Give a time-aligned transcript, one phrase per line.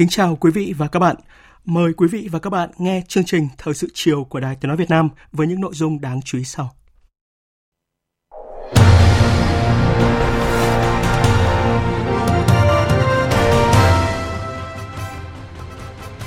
[0.00, 1.16] Kính chào quý vị và các bạn.
[1.64, 4.68] Mời quý vị và các bạn nghe chương trình Thời sự chiều của Đài Tiếng
[4.68, 6.70] Nói Việt Nam với những nội dung đáng chú ý sau.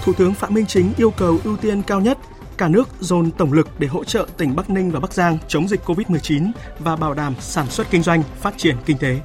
[0.03, 2.17] Thủ tướng Phạm Minh Chính yêu cầu ưu tiên cao nhất
[2.57, 5.67] cả nước dồn tổng lực để hỗ trợ tỉnh Bắc Ninh và Bắc Giang chống
[5.67, 9.19] dịch COVID-19 và bảo đảm sản xuất kinh doanh, phát triển kinh tế.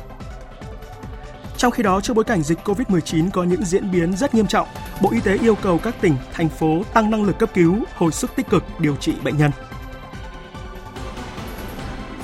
[1.59, 4.69] Trong khi đó, trước bối cảnh dịch COVID-19 có những diễn biến rất nghiêm trọng,
[5.03, 8.13] Bộ Y tế yêu cầu các tỉnh, thành phố tăng năng lực cấp cứu, hồi
[8.13, 9.51] sức tích cực điều trị bệnh nhân.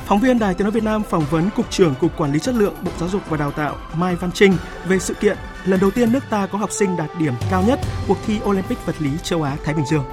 [0.06, 2.54] Phóng viên Đài Tiếng nói Việt Nam phỏng vấn Cục trưởng Cục Quản lý Chất
[2.54, 5.90] lượng Bộ Giáo dục và Đào tạo Mai Văn Trinh về sự kiện lần đầu
[5.90, 9.10] tiên nước ta có học sinh đạt điểm cao nhất cuộc thi Olympic vật lý
[9.22, 10.04] châu Á Thái Bình Dương.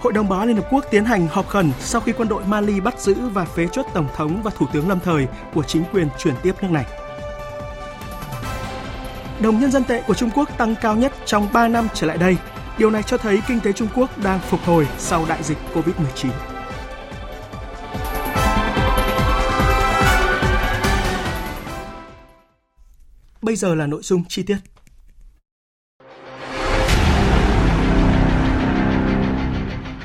[0.00, 2.44] Hội đồng Bảo an Liên Hợp Quốc tiến hành họp khẩn sau khi quân đội
[2.44, 5.84] Mali bắt giữ và phế chốt Tổng thống và Thủ tướng lâm thời của chính
[5.92, 6.86] quyền chuyển tiếp nước này.
[9.40, 12.18] Đồng nhân dân tệ của Trung Quốc tăng cao nhất trong 3 năm trở lại
[12.18, 12.36] đây.
[12.78, 16.30] Điều này cho thấy kinh tế Trung Quốc đang phục hồi sau đại dịch COVID-19.
[23.42, 24.56] Bây giờ là nội dung chi tiết.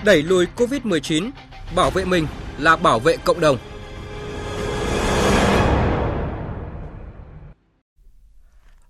[0.06, 1.32] Đẩy lùi COVID-19,
[1.76, 2.28] bảo vệ mình
[2.58, 3.58] là bảo vệ cộng đồng.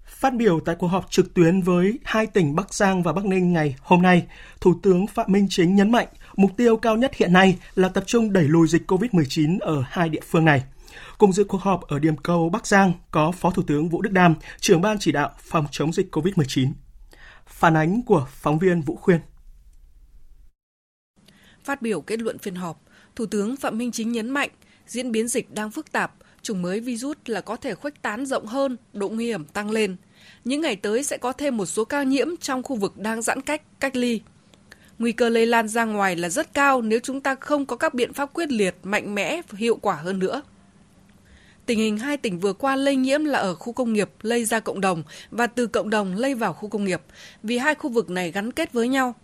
[0.06, 3.54] Phát biểu tại cuộc họp trực tuyến với hai tỉnh Bắc Giang và Bắc Ninh
[3.54, 4.26] ngày hôm nay,
[4.62, 8.04] Thủ tướng Phạm Minh Chính nhấn mạnh mục tiêu cao nhất hiện nay là tập
[8.08, 10.64] trung đẩy lùi dịch COVID-19 ở hai địa phương này.
[11.18, 14.12] Cùng dự cuộc họp ở điểm cầu Bắc Giang có Phó Thủ tướng Vũ Đức
[14.12, 16.72] Đam, trưởng ban chỉ đạo phòng chống dịch COVID-19.
[17.48, 19.20] Phản ánh của phóng viên Vũ Khuyên.
[21.66, 22.82] Phát biểu kết luận phiên họp,
[23.16, 24.50] Thủ tướng Phạm Minh Chính nhấn mạnh
[24.88, 28.46] diễn biến dịch đang phức tạp, chủng mới virus là có thể khuếch tán rộng
[28.46, 29.96] hơn, độ nguy hiểm tăng lên.
[30.44, 33.42] Những ngày tới sẽ có thêm một số ca nhiễm trong khu vực đang giãn
[33.42, 34.22] cách, cách ly.
[35.00, 37.94] Nguy cơ lây lan ra ngoài là rất cao nếu chúng ta không có các
[37.94, 40.42] biện pháp quyết liệt, mạnh mẽ và hiệu quả hơn nữa.
[41.66, 44.60] Tình hình hai tỉnh vừa qua lây nhiễm là ở khu công nghiệp lây ra
[44.60, 47.02] cộng đồng và từ cộng đồng lây vào khu công nghiệp,
[47.44, 49.16] vì hai khu vực này gắn kết với nhau.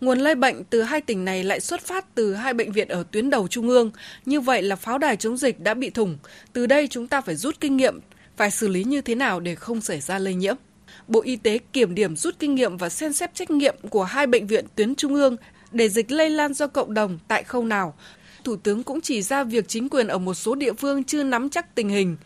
[0.00, 3.04] Nguồn lây bệnh từ hai tỉnh này lại xuất phát từ hai bệnh viện ở
[3.10, 3.90] tuyến đầu trung ương,
[4.26, 6.18] như vậy là pháo đài chống dịch đã bị thủng.
[6.52, 8.00] Từ đây chúng ta phải rút kinh nghiệm,
[8.36, 10.56] phải xử lý như thế nào để không xảy ra lây nhiễm.
[11.08, 14.26] Bộ Y tế kiểm điểm rút kinh nghiệm và xem xét trách nhiệm của hai
[14.26, 15.36] bệnh viện tuyến trung ương
[15.72, 17.94] để dịch lây lan do cộng đồng tại khâu nào.
[18.44, 21.50] Thủ tướng cũng chỉ ra việc chính quyền ở một số địa phương chưa nắm
[21.50, 22.16] chắc tình hình.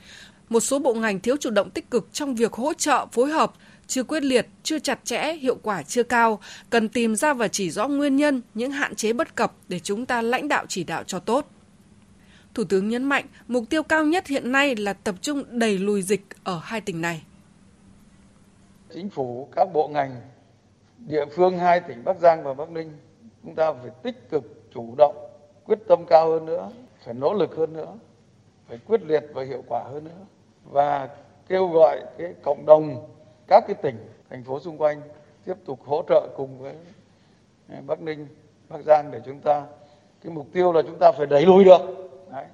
[0.48, 3.52] Một số bộ ngành thiếu chủ động tích cực trong việc hỗ trợ, phối hợp,
[3.90, 6.38] chưa quyết liệt, chưa chặt chẽ, hiệu quả chưa cao,
[6.70, 10.06] cần tìm ra và chỉ rõ nguyên nhân, những hạn chế bất cập để chúng
[10.06, 11.46] ta lãnh đạo chỉ đạo cho tốt.
[12.54, 16.02] Thủ tướng nhấn mạnh, mục tiêu cao nhất hiện nay là tập trung đẩy lùi
[16.02, 17.22] dịch ở hai tỉnh này.
[18.94, 20.20] Chính phủ, các bộ ngành,
[20.98, 22.92] địa phương hai tỉnh Bắc Giang và Bắc Ninh,
[23.42, 25.16] chúng ta phải tích cực, chủ động,
[25.64, 26.70] quyết tâm cao hơn nữa,
[27.04, 27.94] phải nỗ lực hơn nữa,
[28.68, 30.26] phải quyết liệt và hiệu quả hơn nữa
[30.64, 31.08] và
[31.48, 33.08] kêu gọi cái cộng đồng
[33.50, 33.96] các cái tỉnh
[34.30, 35.02] thành phố xung quanh
[35.44, 36.74] tiếp tục hỗ trợ cùng với
[37.68, 38.26] à, Bắc Ninh,
[38.68, 39.66] Bắc Giang để chúng ta
[40.24, 41.80] cái mục tiêu là chúng ta phải đẩy lùi được
[42.32, 42.44] Đấy.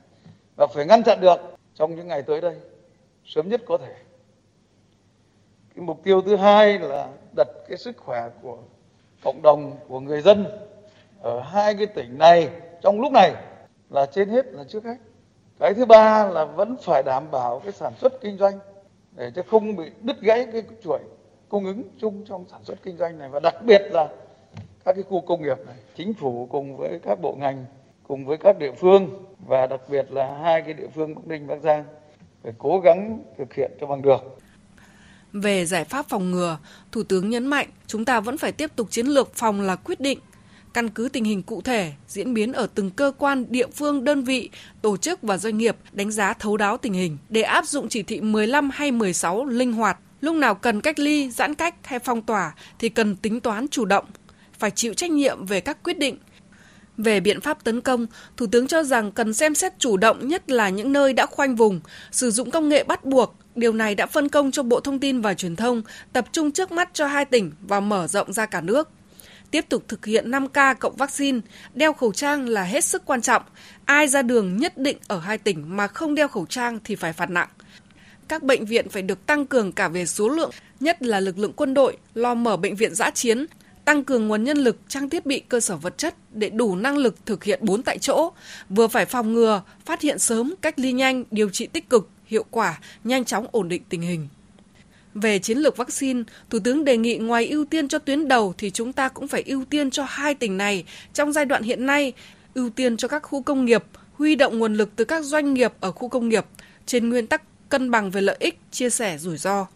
[0.56, 1.36] và phải ngăn chặn được
[1.74, 2.56] trong những ngày tới đây
[3.24, 3.94] sớm nhất có thể.
[5.74, 8.58] Cái mục tiêu thứ hai là đặt cái sức khỏe của
[9.24, 10.46] cộng đồng của người dân
[11.20, 12.50] ở hai cái tỉnh này
[12.82, 13.34] trong lúc này
[13.90, 14.96] là trên hết là trước hết.
[15.58, 18.58] Cái thứ ba là vẫn phải đảm bảo cái sản xuất kinh doanh
[19.16, 20.98] để cho không bị đứt gãy cái chuỗi
[21.48, 24.08] cung ứng chung trong sản xuất kinh doanh này và đặc biệt là
[24.84, 27.64] các cái khu công nghiệp này chính phủ cùng với các bộ ngành
[28.02, 31.46] cùng với các địa phương và đặc biệt là hai cái địa phương Bắc Ninh
[31.46, 31.84] Bắc Giang
[32.42, 34.38] phải cố gắng thực hiện cho bằng được.
[35.32, 36.58] Về giải pháp phòng ngừa,
[36.92, 40.00] Thủ tướng nhấn mạnh chúng ta vẫn phải tiếp tục chiến lược phòng là quyết
[40.00, 40.18] định
[40.76, 44.24] căn cứ tình hình cụ thể, diễn biến ở từng cơ quan, địa phương, đơn
[44.24, 44.50] vị,
[44.82, 48.02] tổ chức và doanh nghiệp đánh giá thấu đáo tình hình để áp dụng chỉ
[48.02, 49.98] thị 15 hay 16 linh hoạt.
[50.20, 53.84] Lúc nào cần cách ly, giãn cách hay phong tỏa thì cần tính toán chủ
[53.84, 54.04] động,
[54.58, 56.18] phải chịu trách nhiệm về các quyết định.
[56.96, 58.06] Về biện pháp tấn công,
[58.36, 61.56] Thủ tướng cho rằng cần xem xét chủ động nhất là những nơi đã khoanh
[61.56, 61.80] vùng,
[62.10, 63.34] sử dụng công nghệ bắt buộc.
[63.54, 65.82] Điều này đã phân công cho Bộ Thông tin và Truyền thông
[66.12, 68.88] tập trung trước mắt cho hai tỉnh và mở rộng ra cả nước
[69.50, 71.40] tiếp tục thực hiện 5K cộng vaccine,
[71.74, 73.42] đeo khẩu trang là hết sức quan trọng.
[73.84, 77.12] Ai ra đường nhất định ở hai tỉnh mà không đeo khẩu trang thì phải
[77.12, 77.48] phạt nặng.
[78.28, 80.50] Các bệnh viện phải được tăng cường cả về số lượng,
[80.80, 83.46] nhất là lực lượng quân đội, lo mở bệnh viện giã chiến,
[83.84, 86.96] tăng cường nguồn nhân lực, trang thiết bị cơ sở vật chất để đủ năng
[86.96, 88.32] lực thực hiện bốn tại chỗ,
[88.68, 92.44] vừa phải phòng ngừa, phát hiện sớm, cách ly nhanh, điều trị tích cực, hiệu
[92.50, 94.28] quả, nhanh chóng ổn định tình hình.
[95.22, 98.70] Về chiến lược vaccine, Thủ tướng đề nghị ngoài ưu tiên cho tuyến đầu thì
[98.70, 102.12] chúng ta cũng phải ưu tiên cho hai tỉnh này trong giai đoạn hiện nay,
[102.54, 105.72] ưu tiên cho các khu công nghiệp, huy động nguồn lực từ các doanh nghiệp
[105.80, 106.44] ở khu công nghiệp
[106.86, 109.66] trên nguyên tắc cân bằng về lợi ích, chia sẻ rủi ro.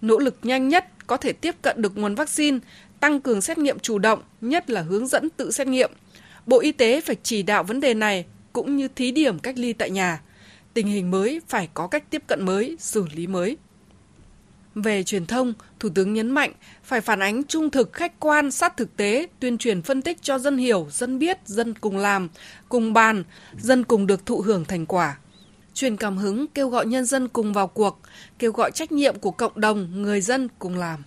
[0.00, 2.58] Nỗ lực nhanh nhất có thể tiếp cận được nguồn vaccine,
[3.00, 5.90] tăng cường xét nghiệm chủ động, nhất là hướng dẫn tự xét nghiệm.
[6.46, 9.72] Bộ Y tế phải chỉ đạo vấn đề này cũng như thí điểm cách ly
[9.72, 10.20] tại nhà.
[10.74, 13.56] Tình hình mới phải có cách tiếp cận mới, xử lý mới.
[14.74, 16.52] Về truyền thông, Thủ tướng nhấn mạnh
[16.84, 20.38] phải phản ánh trung thực, khách quan, sát thực tế, tuyên truyền phân tích cho
[20.38, 22.28] dân hiểu, dân biết, dân cùng làm,
[22.68, 23.24] cùng bàn,
[23.58, 25.18] dân cùng được thụ hưởng thành quả.
[25.74, 28.00] Truyền cảm hứng, kêu gọi nhân dân cùng vào cuộc,
[28.38, 31.02] kêu gọi trách nhiệm của cộng đồng, người dân cùng làm.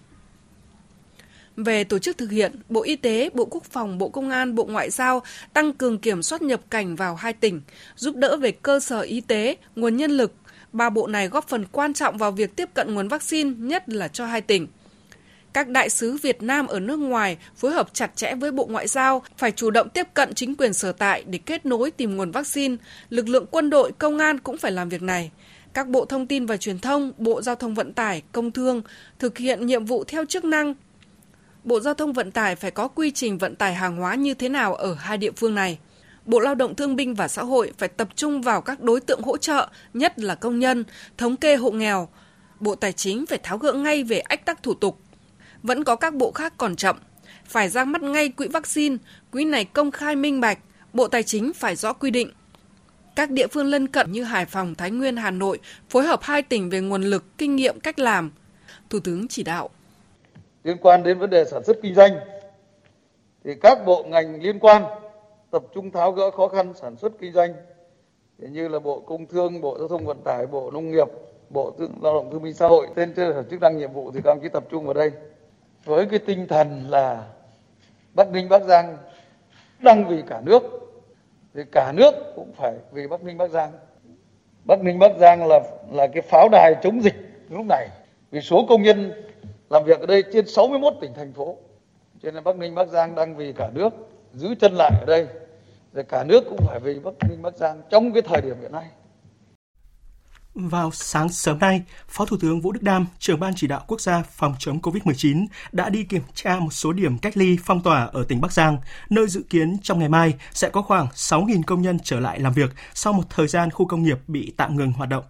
[1.57, 4.65] Về tổ chức thực hiện, Bộ Y tế, Bộ Quốc phòng, Bộ Công an, Bộ
[4.65, 5.21] Ngoại giao
[5.53, 7.61] tăng cường kiểm soát nhập cảnh vào hai tỉnh,
[7.95, 10.33] giúp đỡ về cơ sở y tế, nguồn nhân lực,
[10.75, 14.07] ba bộ này góp phần quan trọng vào việc tiếp cận nguồn vaccine, nhất là
[14.07, 14.67] cho hai tỉnh.
[15.53, 18.87] Các đại sứ Việt Nam ở nước ngoài phối hợp chặt chẽ với Bộ Ngoại
[18.87, 22.31] giao, phải chủ động tiếp cận chính quyền sở tại để kết nối tìm nguồn
[22.31, 22.75] vaccine.
[23.09, 25.31] Lực lượng quân đội, công an cũng phải làm việc này.
[25.73, 28.81] Các bộ thông tin và truyền thông, Bộ Giao thông Vận tải, Công Thương
[29.19, 30.73] thực hiện nhiệm vụ theo chức năng.
[31.63, 34.49] Bộ Giao thông Vận tải phải có quy trình vận tải hàng hóa như thế
[34.49, 35.77] nào ở hai địa phương này.
[36.25, 39.21] Bộ Lao động Thương binh và Xã hội phải tập trung vào các đối tượng
[39.21, 40.83] hỗ trợ, nhất là công nhân,
[41.17, 42.09] thống kê hộ nghèo.
[42.59, 44.99] Bộ Tài chính phải tháo gỡ ngay về ách tắc thủ tục.
[45.63, 46.95] Vẫn có các bộ khác còn chậm.
[47.45, 48.97] Phải ra mắt ngay quỹ vaccine,
[49.31, 50.59] quỹ này công khai minh bạch,
[50.93, 52.31] Bộ Tài chính phải rõ quy định.
[53.15, 56.41] Các địa phương lân cận như Hải Phòng, Thái Nguyên, Hà Nội phối hợp hai
[56.41, 58.31] tỉnh về nguồn lực, kinh nghiệm, cách làm.
[58.89, 59.69] Thủ tướng chỉ đạo.
[60.63, 62.11] Liên quan đến vấn đề sản xuất kinh doanh,
[63.43, 64.83] thì các bộ ngành liên quan
[65.55, 67.53] tập trung tháo gỡ khó khăn sản xuất kinh doanh.
[68.37, 71.07] Như là bộ công thương, bộ giao thông vận tải, bộ nông nghiệp,
[71.49, 74.31] bộ lao động thương binh xã hội trên sở chức năng nhiệm vụ thì các
[74.31, 75.11] ông chí tập trung vào đây.
[75.85, 77.27] Với cái tinh thần là
[78.13, 78.97] bắc ninh, bắc giang
[79.79, 80.63] đang vì cả nước,
[81.53, 83.71] thì cả nước cũng phải vì bắc ninh, bắc giang.
[84.65, 85.59] Bắc ninh, bắc giang là
[85.91, 87.15] là cái pháo đài chống dịch
[87.49, 87.87] lúc này.
[88.31, 89.23] Vì số công nhân
[89.69, 91.57] làm việc ở đây trên 61 tỉnh, thành phố.
[92.23, 93.89] Cho nên bắc ninh, bắc giang đang vì cả nước,
[94.33, 95.27] giữ chân lại ở đây
[95.95, 98.71] rồi cả nước cũng phải vì Bắc Ninh Bắc Giang trong cái thời điểm hiện
[98.71, 98.85] nay.
[100.55, 104.01] Vào sáng sớm nay, Phó Thủ tướng Vũ Đức Đam, trưởng ban chỉ đạo quốc
[104.01, 108.09] gia phòng chống COVID-19 đã đi kiểm tra một số điểm cách ly phong tỏa
[108.13, 108.77] ở tỉnh Bắc Giang,
[109.09, 112.53] nơi dự kiến trong ngày mai sẽ có khoảng 6.000 công nhân trở lại làm
[112.53, 115.23] việc sau một thời gian khu công nghiệp bị tạm ngừng hoạt động.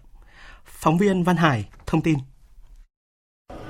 [0.66, 2.16] Phóng viên Văn Hải thông tin.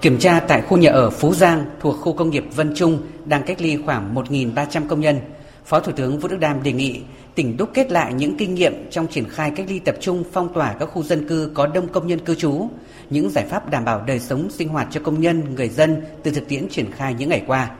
[0.01, 3.43] Kiểm tra tại khu nhà ở Phú Giang thuộc khu công nghiệp Vân Trung đang
[3.43, 5.19] cách ly khoảng 1.300 công nhân.
[5.65, 7.01] Phó Thủ tướng Vũ Đức Đam đề nghị
[7.35, 10.53] tỉnh đúc kết lại những kinh nghiệm trong triển khai cách ly tập trung phong
[10.53, 12.67] tỏa các khu dân cư có đông công nhân cư trú,
[13.09, 16.31] những giải pháp đảm bảo đời sống sinh hoạt cho công nhân, người dân từ
[16.31, 17.71] thực tiễn triển khai những ngày qua.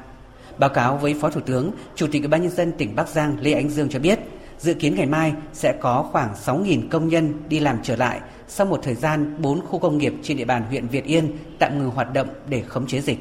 [0.57, 3.37] Báo cáo với Phó Thủ tướng, Chủ tịch Ủy ban nhân dân tỉnh Bắc Giang
[3.41, 4.19] Lê Ánh Dương cho biết,
[4.59, 8.67] dự kiến ngày mai sẽ có khoảng 6.000 công nhân đi làm trở lại sau
[8.67, 11.89] một thời gian 4 khu công nghiệp trên địa bàn huyện Việt Yên tạm ngừng
[11.89, 13.19] hoạt động để khống chế dịch.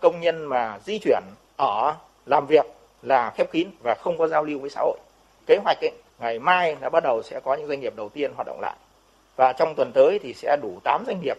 [0.00, 1.22] Công nhân mà di chuyển
[1.56, 1.94] ở
[2.26, 2.66] làm việc
[3.02, 4.98] là khép kín và không có giao lưu với xã hội.
[5.46, 8.32] Kế hoạch ấy, ngày mai là bắt đầu sẽ có những doanh nghiệp đầu tiên
[8.34, 8.76] hoạt động lại.
[9.36, 11.36] Và trong tuần tới thì sẽ đủ 8 doanh nghiệp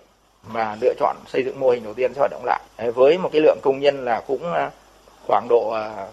[0.48, 2.62] mà lựa chọn xây dựng mô hình đầu tiên sẽ hoạt động lại.
[2.96, 4.72] Với một cái lượng công nhân là cũng à,
[5.27, 6.08] khoảng độ à,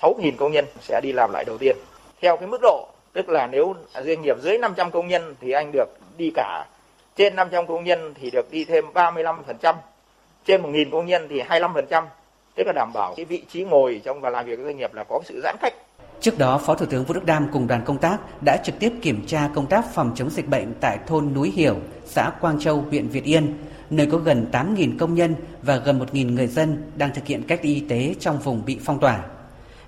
[0.00, 1.76] 6.000 công nhân sẽ đi làm lại đầu tiên.
[2.22, 5.72] Theo cái mức độ, tức là nếu doanh nghiệp dưới 500 công nhân thì anh
[5.72, 6.66] được đi cả.
[7.16, 9.74] Trên 500 công nhân thì được đi thêm 35%.
[10.44, 12.04] Trên 1.000 công nhân thì 25%
[12.56, 14.94] tức là đảm bảo cái vị trí ngồi trong và làm việc với doanh nghiệp
[14.94, 15.74] là có sự giãn cách
[16.20, 18.92] Trước đó, Phó Thủ tướng Vũ Đức Đam cùng đoàn công tác đã trực tiếp
[19.02, 22.80] kiểm tra công tác phòng chống dịch bệnh tại thôn Núi Hiểu, xã Quang Châu,
[22.80, 23.58] huyện Việt Yên,
[23.90, 27.60] nơi có gần 8.000 công nhân và gần 1.000 người dân đang thực hiện cách
[27.62, 29.24] ly y tế trong vùng bị phong tỏa.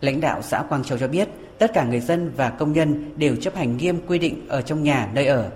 [0.01, 3.37] Lãnh đạo xã Quang Châu cho biết, tất cả người dân và công nhân đều
[3.37, 5.51] chấp hành nghiêm quy định ở trong nhà nơi ở.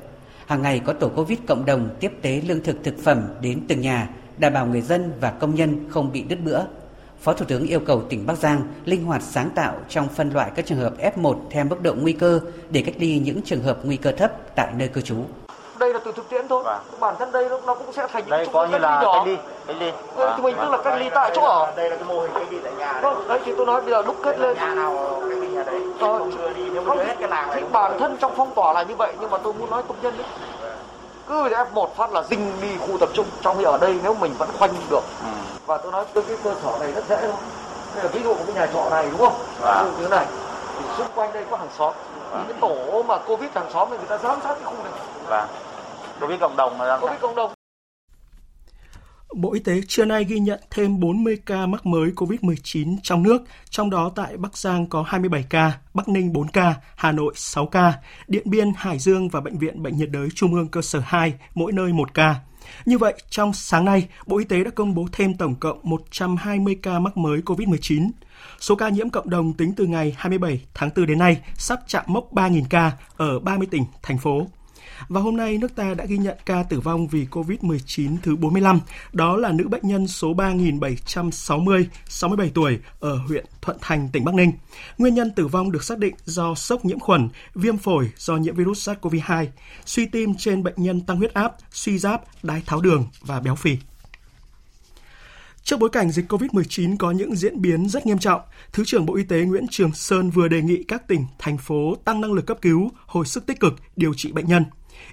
[0.47, 3.81] Hàng ngày có tổ Covid cộng đồng tiếp tế lương thực thực phẩm đến từng
[3.81, 6.61] nhà, đảm bảo người dân và công nhân không bị đứt bữa.
[7.23, 10.50] Phó Thủ tướng yêu cầu tỉnh Bắc Giang linh hoạt sáng tạo trong phân loại
[10.55, 13.79] các trường hợp F1 theo mức độ nguy cơ để cách ly những trường hợp
[13.83, 15.17] nguy cơ thấp tại nơi cư trú.
[15.79, 16.62] Đây là từ thực tiễn thôi.
[16.65, 16.81] Vâng.
[17.00, 19.12] Bản thân đây nó cũng sẽ thành đây có như là nhỏ.
[19.15, 19.37] cách ly,
[19.67, 19.91] cách ly.
[20.17, 20.33] Vâng.
[20.37, 21.73] Thì mình tức là cách ly tại chỗ ở.
[21.77, 23.00] Đây là cái mô hình cách ly tại nhà.
[23.03, 24.57] Vâng, đấy thì tôi nói bây giờ đúc kết lên.
[24.57, 25.81] Nhà nào cách ly nhà đấy.
[26.00, 26.19] Rồi.
[26.19, 28.83] Không đưa đi nếu đưa hết cái làng thì bản thân trong phong tỏa là
[28.83, 30.27] như vậy nhưng mà tôi muốn nói công nhân đấy
[31.30, 34.34] cứ F1 phát là dinh đi khu tập trung trong khi ở đây nếu mình
[34.38, 35.02] vẫn khoanh được.
[35.20, 35.28] Ừ.
[35.66, 37.40] và tôi nói cái cơ sở này rất dễ thôi.
[37.94, 39.34] Đây là ví dụ của cái nhà trọ này đúng không?
[39.64, 39.82] À.
[39.82, 40.26] như thế này.
[40.78, 41.94] Thì xung quanh đây có hàng xóm.
[42.32, 42.42] À.
[42.46, 44.92] thì cái tổ mà covid hàng xóm thì người ta giám sát cái khu này.
[45.28, 45.49] Vâng
[46.20, 47.52] covid cộng đồng mà covid cộng đồng
[49.34, 53.42] Bộ Y tế trưa nay ghi nhận thêm 40 ca mắc mới COVID-19 trong nước,
[53.70, 57.66] trong đó tại Bắc Giang có 27 ca, Bắc Ninh 4 ca, Hà Nội 6
[57.66, 57.92] ca,
[58.28, 61.34] Điện Biên, Hải Dương và Bệnh viện Bệnh nhiệt đới Trung ương cơ sở 2,
[61.54, 62.34] mỗi nơi 1 ca.
[62.84, 66.78] Như vậy, trong sáng nay, Bộ Y tế đã công bố thêm tổng cộng 120
[66.82, 68.10] ca mắc mới COVID-19.
[68.60, 72.04] Số ca nhiễm cộng đồng tính từ ngày 27 tháng 4 đến nay sắp chạm
[72.06, 74.46] mốc 3.000 ca ở 30 tỉnh, thành phố.
[75.09, 78.80] Và hôm nay, nước ta đã ghi nhận ca tử vong vì COVID-19 thứ 45.
[79.12, 84.35] Đó là nữ bệnh nhân số 3760, 67 tuổi ở huyện Thuận Thành, tỉnh Bắc
[84.35, 84.52] Ninh.
[84.99, 88.54] Nguyên nhân tử vong được xác định do sốc nhiễm khuẩn, viêm phổi do nhiễm
[88.54, 89.47] virus SARS-CoV-2,
[89.85, 93.54] suy tim trên bệnh nhân tăng huyết áp, suy giáp, đái tháo đường và béo
[93.54, 93.76] phì.
[95.64, 98.40] Trước bối cảnh dịch COVID-19 có những diễn biến rất nghiêm trọng,
[98.73, 101.97] Thứ trưởng Bộ Y tế Nguyễn Trường Sơn vừa đề nghị các tỉnh, thành phố
[102.04, 104.64] tăng năng lực cấp cứu, hồi sức tích cực, điều trị bệnh nhân.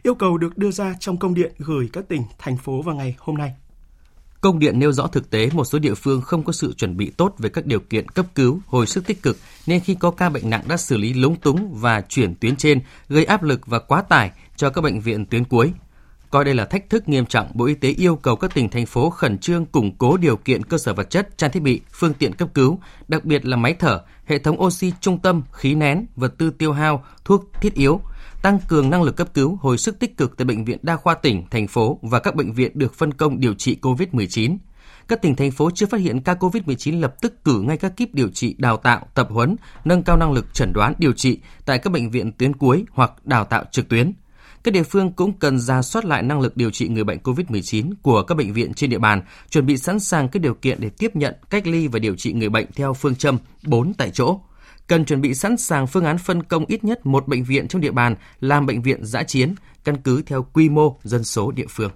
[0.04, 3.16] Yêu cầu được đưa ra trong công điện gửi các tỉnh, thành phố vào ngày
[3.20, 3.54] hôm nay.
[4.42, 7.12] Công điện nêu rõ thực tế một số địa phương không có sự chuẩn bị
[7.18, 10.30] tốt về các điều kiện cấp cứu, hồi sức tích cực nên khi có ca
[10.30, 13.80] bệnh nặng đã xử lý lúng túng và chuyển tuyến trên, gây áp lực và
[13.80, 15.72] quá tải cho các bệnh viện tuyến cuối.
[16.30, 18.86] Coi đây là thách thức nghiêm trọng, Bộ Y tế yêu cầu các tỉnh thành
[18.86, 22.14] phố khẩn trương củng cố điều kiện cơ sở vật chất, trang thiết bị, phương
[22.14, 26.06] tiện cấp cứu, đặc biệt là máy thở, hệ thống oxy trung tâm, khí nén,
[26.16, 28.02] vật tư tiêu hao, thuốc thiết yếu,
[28.48, 31.16] tăng cường năng lực cấp cứu, hồi sức tích cực tại bệnh viện đa khoa
[31.16, 34.58] tỉnh, thành phố và các bệnh viện được phân công điều trị COVID-19.
[35.08, 38.14] Các tỉnh thành phố chưa phát hiện ca COVID-19 lập tức cử ngay các kíp
[38.14, 41.80] điều trị đào tạo, tập huấn, nâng cao năng lực chẩn đoán điều trị tại
[41.80, 44.14] các bệnh viện tuyến cuối hoặc đào tạo trực tuyến.
[44.64, 47.92] Các địa phương cũng cần ra soát lại năng lực điều trị người bệnh COVID-19
[48.02, 50.90] của các bệnh viện trên địa bàn, chuẩn bị sẵn sàng các điều kiện để
[50.90, 54.40] tiếp nhận, cách ly và điều trị người bệnh theo phương châm 4 tại chỗ
[54.88, 57.82] cần chuẩn bị sẵn sàng phương án phân công ít nhất một bệnh viện trong
[57.82, 61.68] địa bàn làm bệnh viện giã chiến, căn cứ theo quy mô dân số địa
[61.70, 61.92] phương.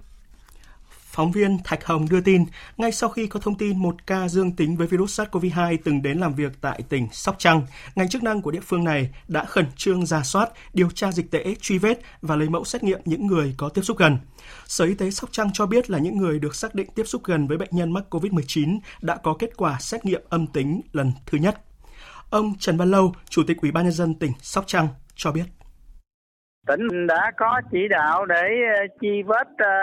[1.12, 2.44] Phóng viên Thạch Hồng đưa tin,
[2.76, 6.18] ngay sau khi có thông tin một ca dương tính với virus SARS-CoV-2 từng đến
[6.18, 9.66] làm việc tại tỉnh Sóc Trăng, ngành chức năng của địa phương này đã khẩn
[9.76, 13.26] trương ra soát, điều tra dịch tễ, truy vết và lấy mẫu xét nghiệm những
[13.26, 14.18] người có tiếp xúc gần.
[14.66, 17.24] Sở Y tế Sóc Trăng cho biết là những người được xác định tiếp xúc
[17.24, 21.12] gần với bệnh nhân mắc COVID-19 đã có kết quả xét nghiệm âm tính lần
[21.26, 21.60] thứ nhất.
[22.32, 25.44] Ông Trần Văn Lâu, Chủ tịch Ủy ban nhân dân tỉnh Sóc Trăng cho biết.
[26.66, 28.42] Tỉnh đã có chỉ đạo để
[28.76, 29.74] ờ, chi vết ờ,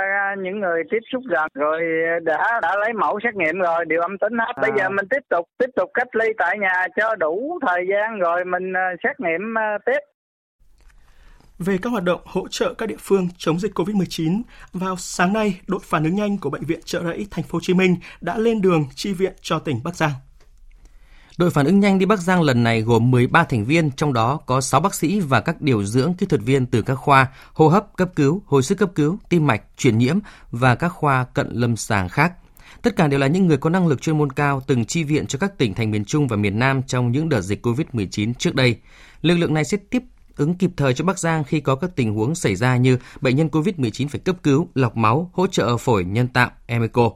[0.43, 1.81] những người tiếp xúc gần rồi
[2.23, 4.53] đã đã lấy mẫu xét nghiệm rồi đều âm tính hết.
[4.61, 4.75] Bây à.
[4.77, 8.45] giờ mình tiếp tục tiếp tục cách ly tại nhà cho đủ thời gian rồi
[8.45, 9.41] mình ờ, xét nghiệm
[9.85, 9.99] tiếp.
[11.59, 14.41] Về các hoạt động hỗ trợ các địa phương chống dịch COVID-19,
[14.73, 17.59] vào sáng nay, đội phản ứng nhanh của bệnh viện Trợ Rẫy Thành phố Hồ
[17.61, 20.11] Chí Minh đã lên đường chi viện cho tỉnh Bắc Giang.
[21.39, 24.39] Đội phản ứng nhanh đi Bắc Giang lần này gồm 13 thành viên, trong đó
[24.45, 27.67] có 6 bác sĩ và các điều dưỡng kỹ thuật viên từ các khoa hô
[27.67, 30.19] hấp, cấp cứu, hồi sức cấp cứu, tim mạch, truyền nhiễm
[30.51, 32.33] và các khoa cận lâm sàng khác.
[32.81, 35.27] Tất cả đều là những người có năng lực chuyên môn cao từng chi viện
[35.27, 38.55] cho các tỉnh thành miền Trung và miền Nam trong những đợt dịch COVID-19 trước
[38.55, 38.79] đây.
[39.21, 40.03] Lực lượng này sẽ tiếp
[40.37, 43.35] ứng kịp thời cho Bắc Giang khi có các tình huống xảy ra như bệnh
[43.35, 47.11] nhân COVID-19 phải cấp cứu, lọc máu, hỗ trợ phổi nhân tạo, EMECO.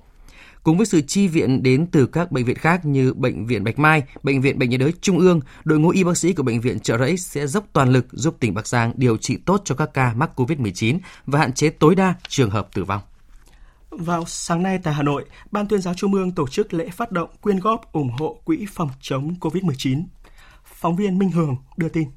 [0.64, 3.80] Cùng với sự chi viện đến từ các bệnh viện khác như Bệnh viện Bạch
[3.80, 6.62] Mai, Bệnh viện Bệnh nhiệt đới Trung ương, đội ngũ y bác sĩ của Bệnh
[6.62, 9.76] viện Trợ Rẫy sẽ dốc toàn lực giúp tỉnh Bắc Giang điều trị tốt cho
[9.76, 13.02] các ca mắc COVID-19 và hạn chế tối đa trường hợp tử vong.
[13.90, 17.12] Vào sáng nay tại Hà Nội, Ban tuyên giáo Trung ương tổ chức lễ phát
[17.12, 20.04] động quyên góp ủng hộ quỹ phòng chống COVID-19.
[20.66, 22.08] Phóng viên Minh Hường đưa tin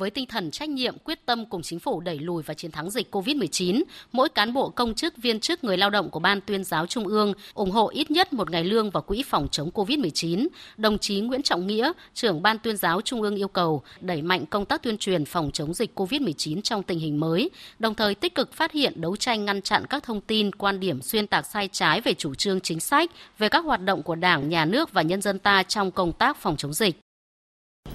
[0.00, 2.90] với tinh thần trách nhiệm, quyết tâm cùng chính phủ đẩy lùi và chiến thắng
[2.90, 6.64] dịch COVID-19, mỗi cán bộ công chức, viên chức, người lao động của Ban tuyên
[6.64, 10.48] giáo Trung ương ủng hộ ít nhất một ngày lương vào quỹ phòng chống COVID-19.
[10.76, 14.46] Đồng chí Nguyễn Trọng Nghĩa, trưởng Ban tuyên giáo Trung ương yêu cầu đẩy mạnh
[14.46, 18.34] công tác tuyên truyền phòng chống dịch COVID-19 trong tình hình mới, đồng thời tích
[18.34, 21.68] cực phát hiện đấu tranh ngăn chặn các thông tin, quan điểm xuyên tạc sai
[21.72, 25.02] trái về chủ trương chính sách, về các hoạt động của Đảng, Nhà nước và
[25.02, 27.00] nhân dân ta trong công tác phòng chống dịch.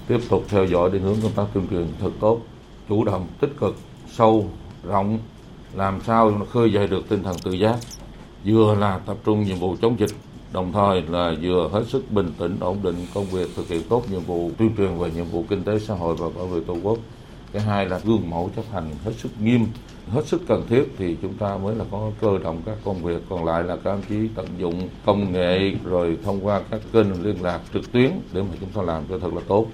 [0.08, 2.39] Tiếp tục theo dõi định hướng công tác tuyên truyền thật tốt,
[2.89, 3.75] chủ động, tích cực,
[4.12, 4.50] sâu,
[4.84, 5.20] rộng,
[5.74, 7.75] làm sao khơi dậy được tinh thần tự giác,
[8.46, 10.12] vừa là tập trung nhiệm vụ chống dịch,
[10.54, 14.04] đồng thời là vừa hết sức bình tĩnh, ổn định công việc thực hiện tốt
[14.12, 16.77] nhiệm vụ tuyên truyền về nhiệm vụ kinh tế xã hội và bảo vệ tổ
[16.84, 16.98] quốc.
[17.51, 19.65] Cái hai là gương mẫu chấp hành hết sức nghiêm,
[20.12, 23.24] hết sức cần thiết thì chúng ta mới là có cơ động các công việc
[23.30, 27.24] còn lại là các anh chí tận dụng công nghệ rồi thông qua các kênh
[27.24, 29.68] liên lạc trực tuyến để mà chúng ta làm cho thật là tốt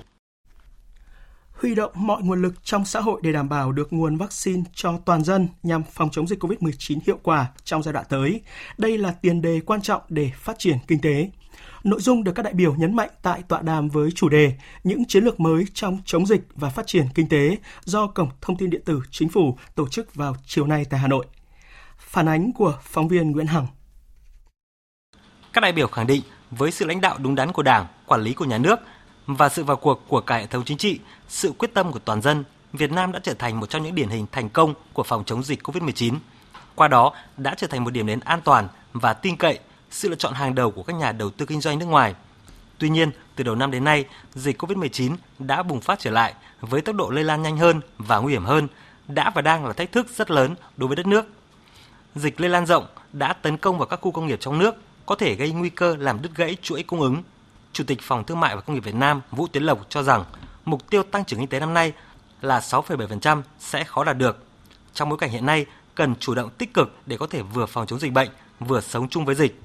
[1.62, 5.00] huy động mọi nguồn lực trong xã hội để đảm bảo được nguồn vaccine cho
[5.06, 8.42] toàn dân nhằm phòng chống dịch COVID-19 hiệu quả trong giai đoạn tới.
[8.78, 11.30] Đây là tiền đề quan trọng để phát triển kinh tế.
[11.84, 15.06] Nội dung được các đại biểu nhấn mạnh tại tọa đàm với chủ đề Những
[15.06, 18.70] chiến lược mới trong chống dịch và phát triển kinh tế do Cổng Thông tin
[18.70, 21.26] Điện tử Chính phủ tổ chức vào chiều nay tại Hà Nội.
[21.98, 23.68] Phản ánh của phóng viên Nguyễn Hằng.
[25.54, 26.22] Các đại biểu khẳng định
[26.52, 28.80] với sự lãnh đạo đúng đắn của Đảng, quản lý của nhà nước
[29.26, 32.22] và sự vào cuộc của cả hệ thống chính trị, sự quyết tâm của toàn
[32.22, 35.24] dân, Việt Nam đã trở thành một trong những điển hình thành công của phòng
[35.26, 36.16] chống dịch COVID-19.
[36.76, 39.60] Qua đó đã trở thành một điểm đến an toàn và tin cậy,
[39.92, 42.16] sự lựa chọn hàng đầu của các nhà đầu tư kinh doanh nước ngoài.
[42.78, 46.82] Tuy nhiên, từ đầu năm đến nay, dịch COVID-19 đã bùng phát trở lại với
[46.82, 48.68] tốc độ lây lan nhanh hơn và nguy hiểm hơn,
[49.08, 51.26] đã và đang là thách thức rất lớn đối với đất nước.
[52.16, 55.16] Dịch lây lan rộng đã tấn công vào các khu công nghiệp trong nước, có
[55.16, 57.24] thể gây nguy cơ làm đứt gãy chuỗi cung ứng,
[57.74, 60.26] Chủ tịch Phòng Thương mại và Công nghiệp Việt Nam Vũ Tiến Lộc cho rằng
[60.66, 61.94] mục tiêu tăng trưởng kinh tế năm nay
[62.42, 64.44] là 6,7% sẽ khó đạt được.
[64.94, 67.88] Trong bối cảnh hiện nay, cần chủ động tích cực để có thể vừa phòng
[67.88, 68.30] chống dịch bệnh,
[68.60, 69.62] vừa sống chung với dịch.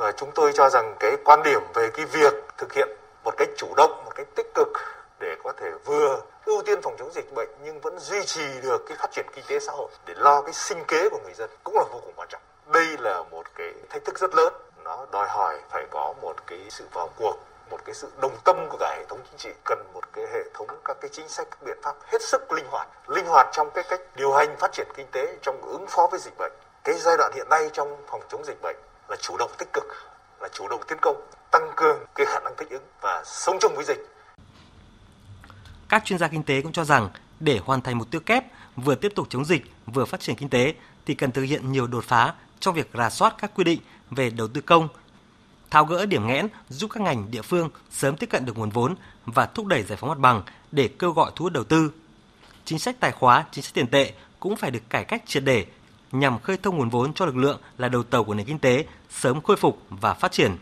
[0.00, 2.88] Và chúng tôi cho rằng cái quan điểm về cái việc thực hiện
[3.24, 4.68] một cách chủ động, một cách tích cực
[5.18, 8.86] để có thể vừa ưu tiên phòng chống dịch bệnh nhưng vẫn duy trì được
[8.88, 11.50] cái phát triển kinh tế xã hội để lo cái sinh kế của người dân
[11.64, 12.40] cũng là vô cùng quan trọng.
[12.66, 14.52] Đây là một cái thách thức rất lớn
[14.84, 17.36] nó đòi hỏi phải có một cái sự vào cuộc
[17.70, 20.42] một cái sự đồng tâm của cả hệ thống chính trị cần một cái hệ
[20.54, 23.70] thống các cái chính sách các biện pháp hết sức linh hoạt linh hoạt trong
[23.74, 26.52] cái cách điều hành phát triển kinh tế trong ứng phó với dịch bệnh
[26.84, 28.76] cái giai đoạn hiện nay trong phòng chống dịch bệnh
[29.10, 29.84] là chủ động tích cực
[30.40, 31.16] là chủ động tiến công
[31.52, 34.06] tăng cường cái khả năng thích ứng và sống chung với dịch
[35.88, 37.08] các chuyên gia kinh tế cũng cho rằng
[37.40, 38.44] để hoàn thành mục tiêu kép
[38.76, 40.74] vừa tiếp tục chống dịch vừa phát triển kinh tế
[41.06, 44.30] thì cần thực hiện nhiều đột phá trong việc rà soát các quy định về
[44.30, 44.88] đầu tư công,
[45.70, 48.94] tháo gỡ điểm nghẽn giúp các ngành địa phương sớm tiếp cận được nguồn vốn
[49.26, 50.42] và thúc đẩy giải phóng mặt bằng
[50.72, 51.92] để kêu gọi thu hút đầu tư.
[52.64, 55.66] Chính sách tài khóa, chính sách tiền tệ cũng phải được cải cách triệt để
[56.12, 58.84] nhằm khơi thông nguồn vốn cho lực lượng là đầu tàu của nền kinh tế
[59.10, 60.56] sớm khôi phục và phát triển.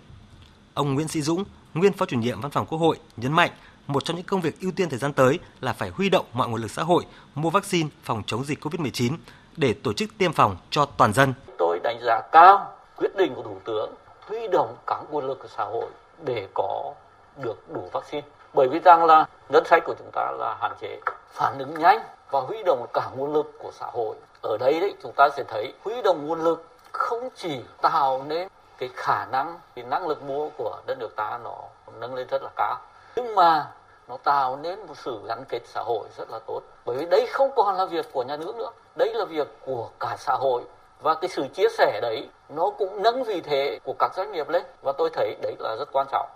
[0.74, 3.50] Ông Nguyễn Sĩ Dũng, nguyên phó chủ nhiệm Văn phòng Quốc hội nhấn mạnh
[3.86, 6.48] một trong những công việc ưu tiên thời gian tới là phải huy động mọi
[6.48, 9.16] nguồn lực xã hội mua vaccine phòng chống dịch COVID-19
[9.56, 11.34] để tổ chức tiêm phòng cho toàn dân.
[11.58, 15.48] Tôi đánh giá cao quyết định của thủ tướng huy động các nguồn lực của
[15.56, 15.86] xã hội
[16.24, 16.94] để có
[17.42, 21.00] được đủ vaccine bởi vì rằng là ngân sách của chúng ta là hạn chế
[21.32, 21.98] phản ứng nhanh
[22.30, 25.44] và huy động cả nguồn lực của xã hội ở đây đấy, chúng ta sẽ
[25.48, 28.48] thấy huy động nguồn lực không chỉ tạo nên
[28.78, 31.56] cái khả năng, cái năng lực mua của đất nước ta nó
[32.00, 32.76] nâng lên rất là cao,
[33.16, 33.70] nhưng mà
[34.08, 36.60] nó tạo nên một sự gắn kết xã hội rất là tốt.
[36.84, 39.88] Bởi vì đây không còn là việc của nhà nước nữa, đây là việc của
[40.00, 40.62] cả xã hội.
[41.00, 44.48] Và cái sự chia sẻ đấy, nó cũng nâng vị thế của các doanh nghiệp
[44.48, 44.62] lên.
[44.82, 46.26] Và tôi thấy đấy là rất quan trọng.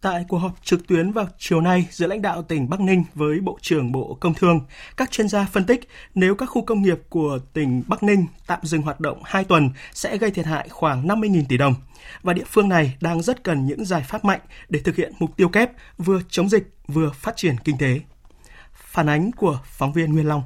[0.00, 3.40] Tại cuộc họp trực tuyến vào chiều nay giữa lãnh đạo tỉnh Bắc Ninh với
[3.40, 4.60] Bộ trưởng Bộ Công Thương,
[4.96, 8.58] các chuyên gia phân tích nếu các khu công nghiệp của tỉnh Bắc Ninh tạm
[8.62, 11.74] dừng hoạt động 2 tuần sẽ gây thiệt hại khoảng 50.000 tỷ đồng.
[12.22, 15.36] Và địa phương này đang rất cần những giải pháp mạnh để thực hiện mục
[15.36, 18.00] tiêu kép vừa chống dịch vừa phát triển kinh tế.
[18.72, 20.42] Phản ánh của phóng viên Nguyên Long.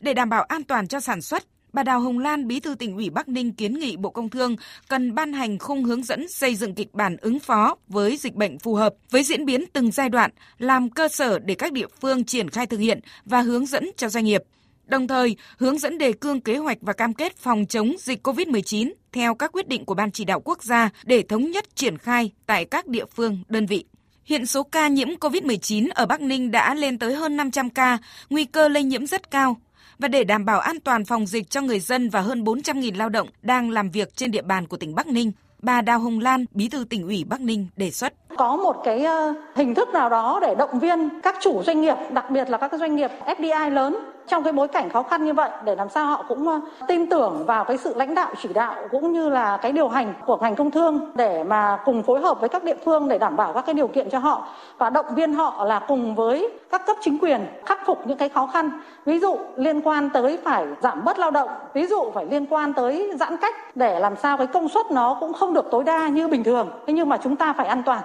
[0.00, 2.96] Để đảm bảo an toàn cho sản xuất, bà Đào Hồng Lan, Bí thư tỉnh
[2.96, 4.56] ủy Bắc Ninh kiến nghị Bộ Công Thương
[4.88, 8.58] cần ban hành khung hướng dẫn xây dựng kịch bản ứng phó với dịch bệnh
[8.58, 12.24] phù hợp với diễn biến từng giai đoạn, làm cơ sở để các địa phương
[12.24, 14.42] triển khai thực hiện và hướng dẫn cho doanh nghiệp.
[14.86, 18.92] Đồng thời, hướng dẫn đề cương kế hoạch và cam kết phòng chống dịch COVID-19
[19.12, 22.32] theo các quyết định của Ban chỉ đạo quốc gia để thống nhất triển khai
[22.46, 23.84] tại các địa phương, đơn vị.
[24.24, 27.98] Hiện số ca nhiễm COVID-19 ở Bắc Ninh đã lên tới hơn 500 ca,
[28.30, 29.56] nguy cơ lây nhiễm rất cao,
[30.00, 33.08] và để đảm bảo an toàn phòng dịch cho người dân và hơn 400.000 lao
[33.08, 35.32] động đang làm việc trên địa bàn của tỉnh Bắc Ninh,
[35.62, 38.12] Bà Đào Hồng Lan, Bí thư tỉnh ủy Bắc Ninh đề xuất.
[38.36, 41.96] Có một cái ờ, hình thức nào đó để động viên các chủ doanh nghiệp,
[42.12, 43.98] đặc biệt là các doanh nghiệp FDI lớn
[44.30, 47.06] trong cái bối cảnh khó khăn như vậy để làm sao họ cũng ờ, tin
[47.06, 50.36] tưởng vào cái sự lãnh đạo chỉ đạo cũng như là cái điều hành của
[50.36, 53.52] ngành công thương để mà cùng phối hợp với các địa phương để đảm bảo
[53.52, 54.46] các cái điều kiện cho họ
[54.78, 58.28] và động viên họ là cùng với các cấp chính quyền khắc phục những cái
[58.28, 58.70] khó khăn.
[59.04, 62.72] Ví dụ liên quan tới phải giảm bớt lao động, ví dụ phải liên quan
[62.72, 66.08] tới giãn cách để làm sao cái công suất nó cũng không được tối đa
[66.08, 66.68] như bình thường.
[66.86, 68.02] Thế nhưng mà chúng ta phải an toàn.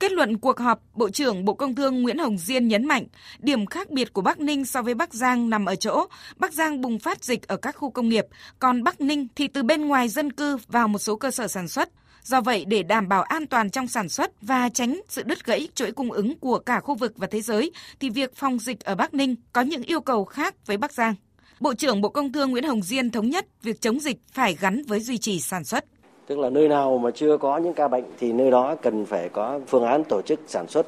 [0.00, 3.06] Kết luận cuộc họp, Bộ trưởng Bộ Công Thương Nguyễn Hồng Diên nhấn mạnh,
[3.38, 6.80] điểm khác biệt của Bắc Ninh so với Bắc Giang nằm ở chỗ Bắc Giang
[6.80, 8.26] bùng phát dịch ở các khu công nghiệp,
[8.58, 11.68] còn Bắc Ninh thì từ bên ngoài dân cư vào một số cơ sở sản
[11.68, 11.88] xuất.
[12.22, 15.68] Do vậy, để đảm bảo an toàn trong sản xuất và tránh sự đứt gãy
[15.74, 18.94] chuỗi cung ứng của cả khu vực và thế giới, thì việc phòng dịch ở
[18.94, 21.14] Bắc Ninh có những yêu cầu khác với Bắc Giang.
[21.60, 24.82] Bộ trưởng Bộ Công Thương Nguyễn Hồng Diên thống nhất việc chống dịch phải gắn
[24.82, 25.84] với duy trì sản xuất.
[26.26, 29.28] Tức là nơi nào mà chưa có những ca bệnh thì nơi đó cần phải
[29.28, 30.86] có phương án tổ chức sản xuất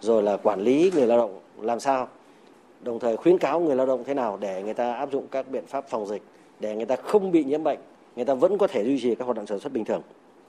[0.00, 2.08] rồi là quản lý người lao động làm sao.
[2.80, 5.50] Đồng thời khuyến cáo người lao động thế nào để người ta áp dụng các
[5.50, 6.22] biện pháp phòng dịch
[6.60, 7.78] để người ta không bị nhiễm bệnh,
[8.16, 10.02] người ta vẫn có thể duy trì các hoạt động sản xuất bình thường.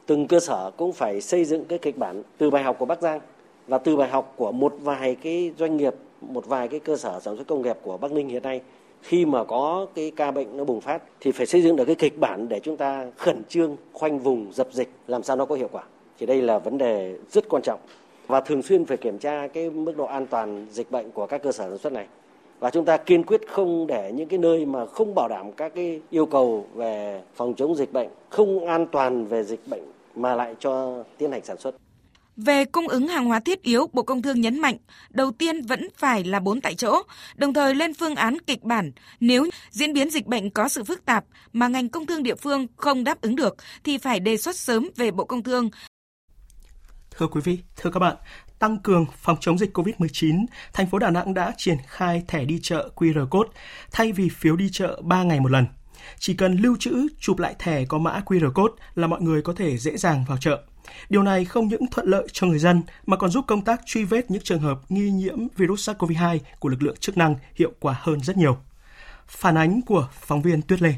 [0.06, 3.02] Từng cơ sở cũng phải xây dựng cái kịch bản từ bài học của Bắc
[3.02, 3.19] Giang
[3.67, 7.19] và từ bài học của một vài cái doanh nghiệp, một vài cái cơ sở
[7.19, 8.62] sản xuất công nghiệp của Bắc Ninh hiện nay
[9.01, 11.95] khi mà có cái ca bệnh nó bùng phát thì phải xây dựng được cái
[11.95, 15.55] kịch bản để chúng ta khẩn trương, khoanh vùng, dập dịch, làm sao nó có
[15.55, 15.83] hiệu quả.
[16.19, 17.79] Thì đây là vấn đề rất quan trọng
[18.27, 21.43] và thường xuyên phải kiểm tra cái mức độ an toàn dịch bệnh của các
[21.43, 22.07] cơ sở sản xuất này.
[22.59, 25.75] Và chúng ta kiên quyết không để những cái nơi mà không bảo đảm các
[25.75, 29.83] cái yêu cầu về phòng chống dịch bệnh, không an toàn về dịch bệnh
[30.15, 31.75] mà lại cho tiến hành sản xuất
[32.45, 34.78] về cung ứng hàng hóa thiết yếu, Bộ Công Thương nhấn mạnh,
[35.10, 37.02] đầu tiên vẫn phải là bốn tại chỗ,
[37.36, 41.06] đồng thời lên phương án kịch bản nếu diễn biến dịch bệnh có sự phức
[41.06, 44.56] tạp mà ngành công thương địa phương không đáp ứng được thì phải đề xuất
[44.56, 45.69] sớm về Bộ Công Thương.
[47.12, 48.15] Thưa quý vị, thưa các bạn,
[48.60, 52.60] tăng cường phòng chống dịch COVID-19, thành phố Đà Nẵng đã triển khai thẻ đi
[52.62, 53.49] chợ QR code
[53.91, 55.65] thay vì phiếu đi chợ 3 ngày một lần.
[56.19, 59.53] Chỉ cần lưu trữ, chụp lại thẻ có mã QR code là mọi người có
[59.53, 60.63] thể dễ dàng vào chợ.
[61.09, 64.03] Điều này không những thuận lợi cho người dân mà còn giúp công tác truy
[64.03, 67.95] vết những trường hợp nghi nhiễm virus SARS-CoV-2 của lực lượng chức năng hiệu quả
[67.99, 68.57] hơn rất nhiều.
[69.27, 70.93] Phản ánh của phóng viên Tuyết Lê.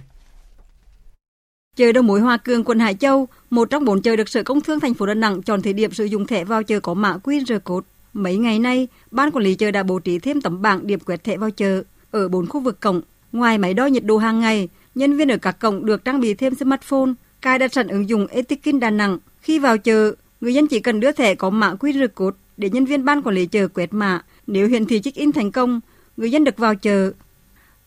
[1.78, 4.62] Chợ đầu mối Hoa Cường, quận Hải Châu, một trong bốn chợ được Sở Công
[4.62, 7.18] Thương thành phố Đà Nẵng chọn thí điểm sử dụng thẻ vào chợ có mã
[7.24, 7.88] QR code.
[8.14, 11.24] Mấy ngày nay, ban quản lý chợ đã bố trí thêm tấm bảng điểm quẹt
[11.24, 13.02] thẻ vào chợ ở bốn khu vực cổng.
[13.32, 16.34] Ngoài máy đo nhiệt độ hàng ngày, nhân viên ở các cổng được trang bị
[16.34, 20.68] thêm smartphone, cài đặt sẵn ứng dụng Etikin Đà Nẵng khi vào chợ, người dân
[20.68, 23.68] chỉ cần đưa thẻ có mã QR code để nhân viên ban quản lý chợ
[23.68, 24.22] quét mã.
[24.48, 25.80] Nếu hiển thị check-in thành công,
[26.18, 27.12] người dân được vào chợ.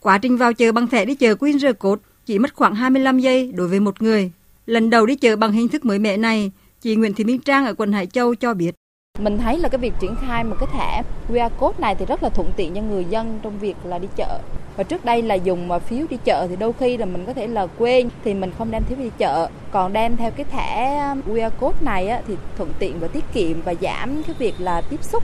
[0.01, 3.53] Quá trình vào chợ bằng thẻ đi chợ QR code chỉ mất khoảng 25 giây
[3.55, 4.33] đối với một người.
[4.67, 7.67] Lần đầu đi chợ bằng hình thức mới mẻ này, chị Nguyễn Thị Minh Trang
[7.67, 8.75] ở quận Hải Châu cho biết.
[9.19, 12.23] Mình thấy là cái việc triển khai một cái thẻ QR code này thì rất
[12.23, 14.39] là thuận tiện cho người dân trong việc là đi chợ.
[14.77, 17.33] Và trước đây là dùng mà phiếu đi chợ thì đôi khi là mình có
[17.33, 19.49] thể là quên thì mình không đem phiếu đi chợ.
[19.71, 23.25] Còn đem theo cái thẻ um, QR code này á, thì thuận tiện và tiết
[23.35, 25.23] kiệm và giảm cái việc là tiếp xúc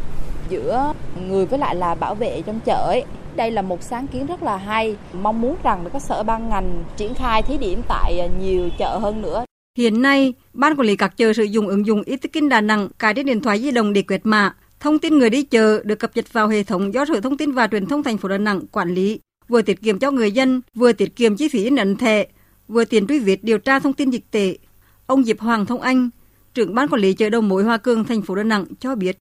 [0.48, 0.92] giữa
[1.28, 3.04] người với lại là bảo vệ trong chợ ấy.
[3.36, 4.96] Đây là một sáng kiến rất là hay.
[5.12, 8.98] Mong muốn rằng các sở ban ngành triển khai thí điểm tại à, nhiều chợ
[8.98, 9.44] hơn nữa
[9.78, 13.14] Hiện nay, Ban quản lý các chợ sử dụng ứng dụng Itikin Đà Nẵng cài
[13.14, 14.54] trên điện thoại di động để quét mã.
[14.80, 17.52] Thông tin người đi chợ được cập nhật vào hệ thống do Sở Thông tin
[17.52, 20.60] và Truyền thông thành phố Đà Nẵng quản lý, vừa tiết kiệm cho người dân,
[20.74, 22.26] vừa tiết kiệm chi phí in ấn thẻ,
[22.68, 24.56] vừa tiền truy vết điều tra thông tin dịch tễ.
[25.06, 26.10] Ông Diệp Hoàng Thông Anh,
[26.54, 29.18] trưởng ban quản lý chợ đầu mối Hoa Cường thành phố Đà Nẵng cho biết,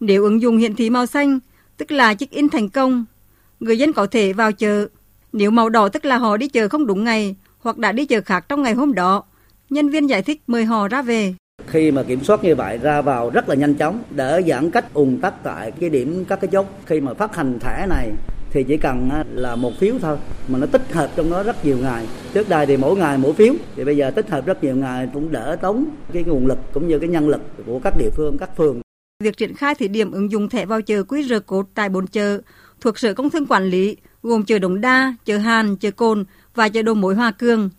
[0.00, 1.38] nếu ứng dụng hiển thị màu xanh,
[1.76, 3.04] tức là check-in thành công,
[3.60, 4.88] người dân có thể vào chợ.
[5.32, 8.20] Nếu màu đỏ tức là họ đi chợ không đúng ngày hoặc đã đi chợ
[8.20, 9.24] khác trong ngày hôm đó,
[9.70, 11.34] Nhân viên giải thích mời họ ra về.
[11.66, 14.94] Khi mà kiểm soát như vậy ra vào rất là nhanh chóng để giãn cách
[14.94, 16.66] ùn tắc tại cái điểm các cái chốt.
[16.86, 18.10] Khi mà phát hành thẻ này
[18.50, 21.78] thì chỉ cần là một phiếu thôi mà nó tích hợp trong đó rất nhiều
[21.78, 24.76] ngày trước đây thì mỗi ngày mỗi phiếu thì bây giờ tích hợp rất nhiều
[24.76, 28.10] ngày cũng đỡ tốn cái nguồn lực cũng như cái nhân lực của các địa
[28.16, 28.80] phương các phường
[29.24, 32.40] việc triển khai thí điểm ứng dụng thẻ vào chợ QR code tại bốn chợ
[32.80, 36.68] thuộc sở công thương quản lý gồm chợ Đồng Đa, chợ Hàn, chợ Cồn và
[36.68, 37.70] chợ đầu mối Hoa Cương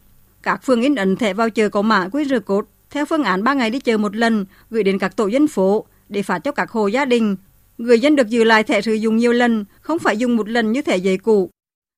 [0.44, 3.54] các phường in ấn thẻ vào chợ có mã QR code theo phương án 3
[3.54, 6.72] ngày đi chợ một lần gửi đến các tổ dân phố để phát cho các
[6.72, 7.36] hộ gia đình.
[7.78, 10.72] Người dân được giữ lại thẻ sử dụng nhiều lần, không phải dùng một lần
[10.72, 11.50] như thẻ giấy cũ.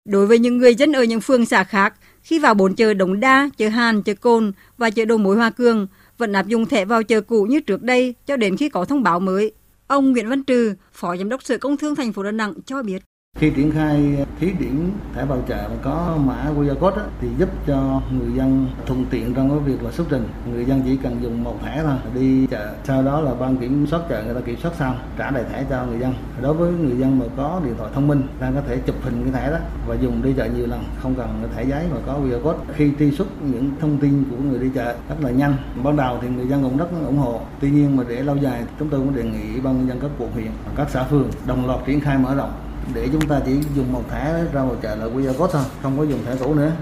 [0.09, 3.19] Đối với những người dân ở những phường xã khác, khi vào bốn chợ Đống
[3.19, 6.85] Đa, chợ Hàn, chợ Cồn và chợ Đầu Mối Hoa cương vẫn áp dụng thẻ
[6.85, 9.51] vào chợ cũ như trước đây cho đến khi có thông báo mới.
[9.87, 12.83] Ông Nguyễn Văn Trừ, Phó Giám đốc Sở Công Thương thành phố Đà Nẵng cho
[12.83, 13.03] biết.
[13.39, 17.27] Khi triển khai thí điểm thẻ vào chợ mà có mã QR code á, thì
[17.37, 20.27] giúp cho người dân thuận tiện trong cái việc là xuất trình.
[20.51, 22.73] Người dân chỉ cần dùng một thẻ thôi đi chợ.
[22.83, 25.65] Sau đó là ban kiểm soát chợ người ta kiểm soát xong trả lại thẻ
[25.69, 26.13] cho người dân.
[26.41, 29.23] Đối với người dân mà có điện thoại thông minh, ta có thể chụp hình
[29.23, 32.13] cái thẻ đó và dùng đi chợ nhiều lần, không cần thẻ giấy mà có
[32.13, 32.73] QR code.
[32.75, 35.55] Khi truy xuất những thông tin của người đi chợ rất là nhanh.
[35.83, 37.41] Ban đầu thì người dân cũng rất ủng hộ.
[37.59, 40.11] Tuy nhiên mà để lâu dài, chúng tôi cũng đề nghị ban nhân dân các
[40.17, 42.51] quận huyện, các xã phường đồng loạt triển khai mở rộng
[42.93, 45.97] để chúng ta chỉ dùng một thẻ ra vào chợ là QR code thôi, không
[45.97, 46.75] có dùng thẻ cũ nữa.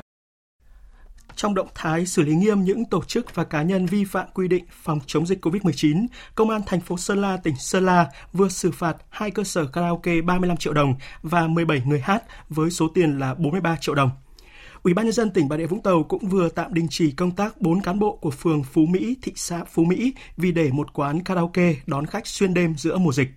[1.36, 4.48] Trong động thái xử lý nghiêm những tổ chức và cá nhân vi phạm quy
[4.48, 8.50] định phòng chống dịch COVID-19, Công an thành phố Sơn La, tỉnh Sơn La vừa
[8.50, 12.88] xử phạt hai cơ sở karaoke 35 triệu đồng và 17 người hát với số
[12.88, 14.10] tiền là 43 triệu đồng.
[14.84, 17.32] Ủy ban nhân dân tỉnh Bà Rịa Vũng Tàu cũng vừa tạm đình chỉ công
[17.32, 20.94] tác 4 cán bộ của phường Phú Mỹ, thị xã Phú Mỹ vì để một
[20.94, 23.30] quán karaoke đón khách xuyên đêm giữa mùa dịch.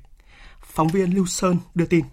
[0.61, 2.05] Phóng viên Lưu Sơn đưa tin.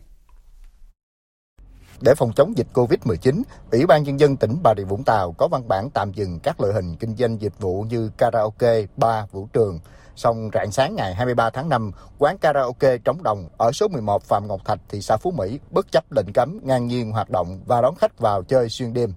[2.02, 5.48] Để phòng chống dịch COVID-19, Ủy ban Nhân dân tỉnh Bà Rịa Vũng Tàu có
[5.48, 9.48] văn bản tạm dừng các loại hình kinh doanh dịch vụ như karaoke, bar, vũ
[9.54, 9.80] trường.
[10.16, 14.48] Song rạng sáng ngày 23 tháng 5, quán karaoke Trống Đồng ở số 11 Phạm
[14.48, 17.82] Ngọc Thạch, thị xã Phú Mỹ bất chấp lệnh cấm ngang nhiên hoạt động và
[17.82, 19.14] đón khách vào chơi xuyên đêm.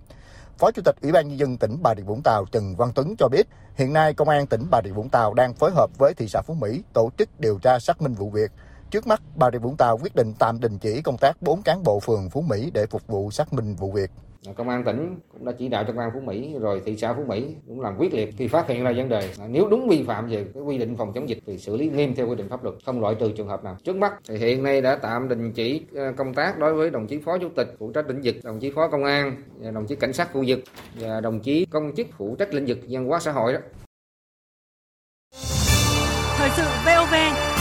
[0.58, 3.14] Phó Chủ tịch Ủy ban Nhân dân tỉnh Bà Rịa Vũng Tàu Trần Văn Tuấn
[3.18, 6.14] cho biết, hiện nay Công an tỉnh Bà Rịa Vũng Tàu đang phối hợp với
[6.14, 8.50] thị xã Phú Mỹ tổ chức điều tra xác minh vụ việc,
[8.94, 11.82] Trước mắt, Bà Rịa Vũng Tàu quyết định tạm đình chỉ công tác 4 cán
[11.82, 14.10] bộ phường Phú Mỹ để phục vụ xác minh vụ việc.
[14.56, 17.12] Công an tỉnh cũng đã chỉ đạo cho công an Phú Mỹ rồi thị xã
[17.12, 19.30] Phú Mỹ cũng làm quyết liệt khi phát hiện ra vấn đề.
[19.48, 22.14] Nếu đúng vi phạm về cái quy định phòng chống dịch thì xử lý nghiêm
[22.14, 23.76] theo quy định pháp luật không loại trừ trường hợp nào.
[23.84, 27.06] Trước mắt thì hiện nay đã tạm đình chỉ ờ, công tác đối với đồng
[27.06, 29.42] chí phó chủ tịch phụ trách lĩnh vực đồng chí phó công an
[29.74, 30.58] đồng chí cảnh sát khu vực
[31.00, 33.58] và đồng chí công chức phụ trách lĩnh vực văn hóa xã hội đó.
[36.38, 37.53] Thời sự VOV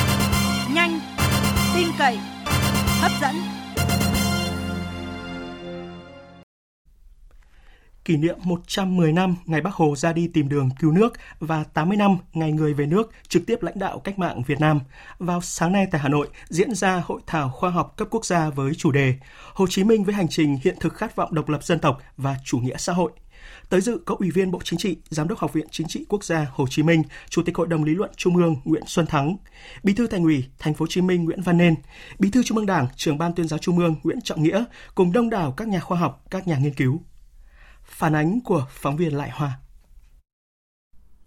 [1.84, 2.18] tin cậy,
[3.02, 3.36] hấp dẫn.
[8.06, 11.98] Kỷ niệm 110 năm ngày Bác Hồ ra đi tìm đường cứu nước và 80
[11.98, 14.80] năm ngày người về nước trực tiếp lãnh đạo cách mạng Việt Nam.
[15.20, 18.50] Vào sáng nay tại Hà Nội diễn ra hội thảo khoa học cấp quốc gia
[18.50, 19.16] với chủ đề
[19.54, 22.36] Hồ Chí Minh với hành trình hiện thực khát vọng độc lập dân tộc và
[22.44, 23.12] chủ nghĩa xã hội–
[23.70, 26.24] Tới dự có Ủy viên Bộ Chính trị, Giám đốc Học viện Chính trị Quốc
[26.24, 29.38] gia Hồ Chí Minh, Chủ tịch Hội đồng Lý luận Trung ương Nguyễn Xuân Thắng,
[29.84, 31.76] Bí thư Thành ủy Thành phố Hồ Chí Minh Nguyễn Văn Nên,
[32.20, 34.64] Bí thư Trung ương Đảng, Trưởng ban Tuyên giáo Trung ương Nguyễn Trọng Nghĩa
[34.96, 37.02] cùng đông đảo các nhà khoa học, các nhà nghiên cứu.
[37.84, 39.60] Phản ánh của phóng viên Lại Hoa.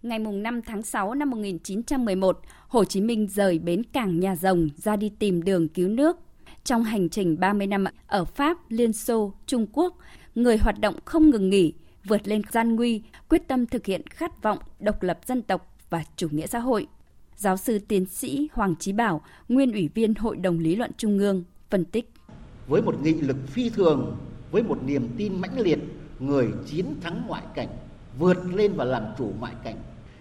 [0.01, 4.95] Ngày 5 tháng 6 năm 1911, Hồ Chí Minh rời bến cảng Nhà Rồng ra
[4.95, 6.17] đi tìm đường cứu nước.
[6.63, 9.97] Trong hành trình 30 năm ở Pháp, Liên Xô, Trung Quốc,
[10.35, 11.73] người hoạt động không ngừng nghỉ,
[12.07, 16.03] vượt lên gian nguy, quyết tâm thực hiện khát vọng độc lập dân tộc và
[16.15, 16.87] chủ nghĩa xã hội.
[17.35, 21.19] Giáo sư tiến sĩ Hoàng Chí Bảo, nguyên ủy viên Hội đồng Lý luận Trung
[21.19, 22.11] ương, phân tích.
[22.67, 24.17] Với một nghị lực phi thường,
[24.51, 25.79] với một niềm tin mãnh liệt,
[26.19, 27.69] người chiến thắng ngoại cảnh,
[28.19, 29.75] vượt lên và làm chủ ngoại cảnh.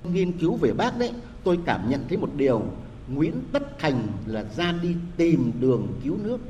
[0.05, 1.12] Nghiên cứu về bác đấy,
[1.44, 2.62] tôi cảm nhận thấy một điều,
[3.09, 6.40] Nguyễn Tất Thành là ra đi tìm đường cứu nước,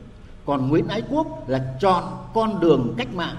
[0.46, 3.36] còn Nguyễn Ái Quốc là chọn con đường cách mạng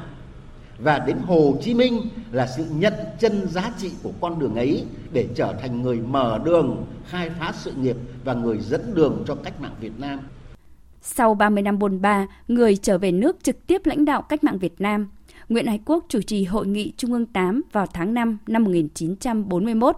[0.79, 4.85] và đến Hồ Chí Minh là sự nhận chân giá trị của con đường ấy
[5.13, 9.35] để trở thành người mở đường, khai phá sự nghiệp và người dẫn đường cho
[9.35, 10.19] cách mạng Việt Nam.
[11.01, 14.57] Sau 30 năm bôn ba, người trở về nước trực tiếp lãnh đạo cách mạng
[14.57, 15.09] Việt Nam,
[15.49, 19.97] Nguyễn Ái Quốc chủ trì Hội nghị Trung ương 8 vào tháng 5 năm 1941,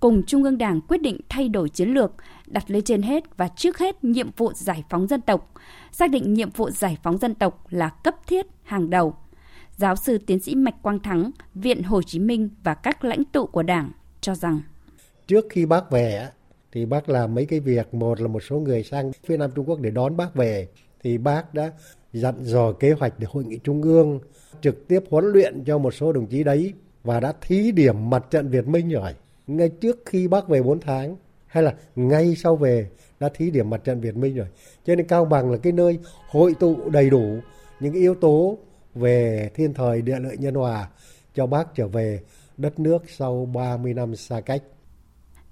[0.00, 2.12] cùng Trung ương Đảng quyết định thay đổi chiến lược,
[2.46, 5.52] đặt lên trên hết và trước hết nhiệm vụ giải phóng dân tộc,
[5.92, 9.14] xác định nhiệm vụ giải phóng dân tộc là cấp thiết hàng đầu–
[9.80, 13.46] Giáo sư tiến sĩ Mạch Quang Thắng, Viện Hồ Chí Minh và các lãnh tụ
[13.46, 13.90] của Đảng
[14.20, 14.60] cho rằng
[15.26, 16.28] Trước khi bác về
[16.72, 19.68] thì bác làm mấy cái việc, một là một số người sang phía Nam Trung
[19.68, 20.68] Quốc để đón bác về
[21.02, 21.72] thì bác đã
[22.12, 24.20] dặn dò kế hoạch để hội nghị trung ương
[24.60, 26.72] trực tiếp huấn luyện cho một số đồng chí đấy
[27.04, 29.14] và đã thí điểm mặt trận Việt Minh rồi.
[29.46, 31.16] Ngay trước khi bác về 4 tháng
[31.46, 32.90] hay là ngay sau về
[33.20, 34.46] đã thí điểm mặt trận Việt Minh rồi.
[34.86, 37.38] Cho nên Cao Bằng là cái nơi hội tụ đầy đủ
[37.80, 38.58] những yếu tố
[38.94, 40.88] về thiên thời địa lợi nhân hòa
[41.34, 42.20] cho bác trở về
[42.56, 44.62] đất nước sau 30 năm xa cách.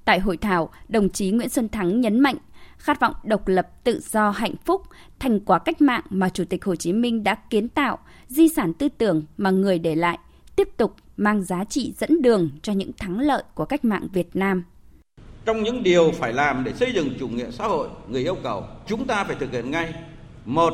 [0.04, 2.36] Tại hội thảo, đồng chí Nguyễn Xuân Thắng nhấn mạnh
[2.78, 4.82] khát vọng độc lập, tự do, hạnh phúc,
[5.18, 7.98] thành quả cách mạng mà Chủ tịch Hồ Chí Minh đã kiến tạo,
[8.28, 10.18] di sản tư tưởng mà người để lại,
[10.56, 14.36] tiếp tục mang giá trị dẫn đường cho những thắng lợi của cách mạng Việt
[14.36, 14.64] Nam.
[15.44, 18.64] Trong những điều phải làm để xây dựng chủ nghĩa xã hội, người yêu cầu
[18.86, 19.94] chúng ta phải thực hiện ngay.
[20.44, 20.72] Một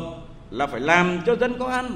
[0.50, 1.90] là phải làm cho dân có ăn,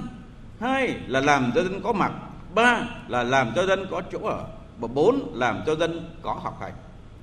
[0.60, 2.12] hai là làm cho dân có mặt
[2.54, 4.44] ba là làm cho dân có chỗ ở
[4.78, 6.72] và bốn làm cho dân có học hành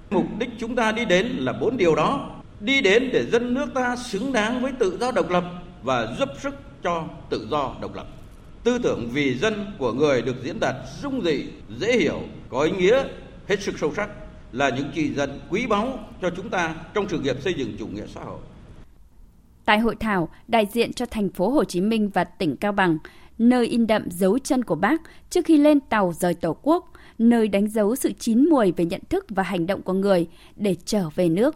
[0.09, 3.73] mục đích chúng ta đi đến là bốn điều đó đi đến để dân nước
[3.73, 5.43] ta xứng đáng với tự do độc lập
[5.83, 8.07] và giúp sức cho tự do độc lập.
[8.63, 11.45] Tư tưởng vì dân của người được diễn đạt dung dị,
[11.77, 13.03] dễ hiểu, có ý nghĩa
[13.47, 14.09] hết sức sâu sắc
[14.51, 17.87] là những chỉ dẫn quý báu cho chúng ta trong sự nghiệp xây dựng chủ
[17.87, 18.39] nghĩa xã hội.
[19.65, 22.97] Tại hội thảo, đại diện cho thành phố Hồ Chí Minh và tỉnh Cao Bằng,
[23.37, 27.47] nơi in đậm dấu chân của bác trước khi lên tàu rời Tổ quốc, nơi
[27.47, 31.09] đánh dấu sự chín muồi về nhận thức và hành động của người để trở
[31.15, 31.55] về nước.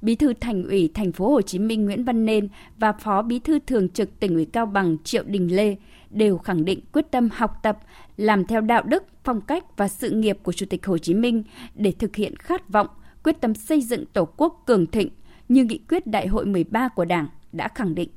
[0.00, 3.38] Bí thư Thành ủy Thành phố Hồ Chí Minh Nguyễn Văn Nên và Phó Bí
[3.38, 5.76] thư Thường trực Tỉnh ủy Cao Bằng Triệu Đình Lê
[6.10, 7.78] đều khẳng định quyết tâm học tập,
[8.16, 11.42] làm theo đạo đức, phong cách và sự nghiệp của Chủ tịch Hồ Chí Minh
[11.74, 12.86] để thực hiện khát vọng,
[13.24, 15.10] quyết tâm xây dựng Tổ quốc cường thịnh
[15.48, 18.10] như nghị quyết Đại hội 13 của Đảng đã khẳng định.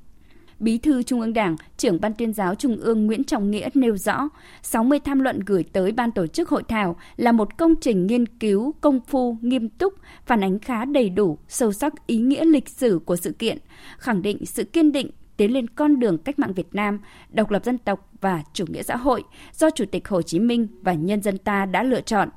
[0.62, 3.98] Bí thư Trung ương Đảng, trưởng Ban tuyên giáo Trung ương Nguyễn Trọng Nghĩa nêu
[3.98, 4.30] rõ,
[4.62, 8.26] 60 tham luận gửi tới ban tổ chức hội thảo là một công trình nghiên
[8.26, 9.94] cứu công phu, nghiêm túc,
[10.26, 13.58] phản ánh khá đầy đủ, sâu sắc ý nghĩa lịch sử của sự kiện,
[13.98, 17.66] khẳng định sự kiên định tiến lên con đường cách mạng Việt Nam, độc lập
[17.66, 21.22] dân tộc và chủ nghĩa xã hội do Chủ tịch Hồ Chí Minh và nhân
[21.22, 22.30] dân ta đã lựa chọn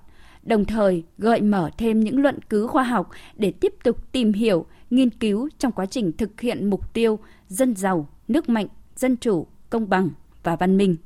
[0.43, 4.67] đồng thời gợi mở thêm những luận cứ khoa học để tiếp tục tìm hiểu,
[4.91, 9.47] nghiên cứu trong quá trình thực hiện mục tiêu dân giàu, nước mạnh, dân chủ,
[9.71, 10.11] công bằng
[10.43, 10.97] và văn minh.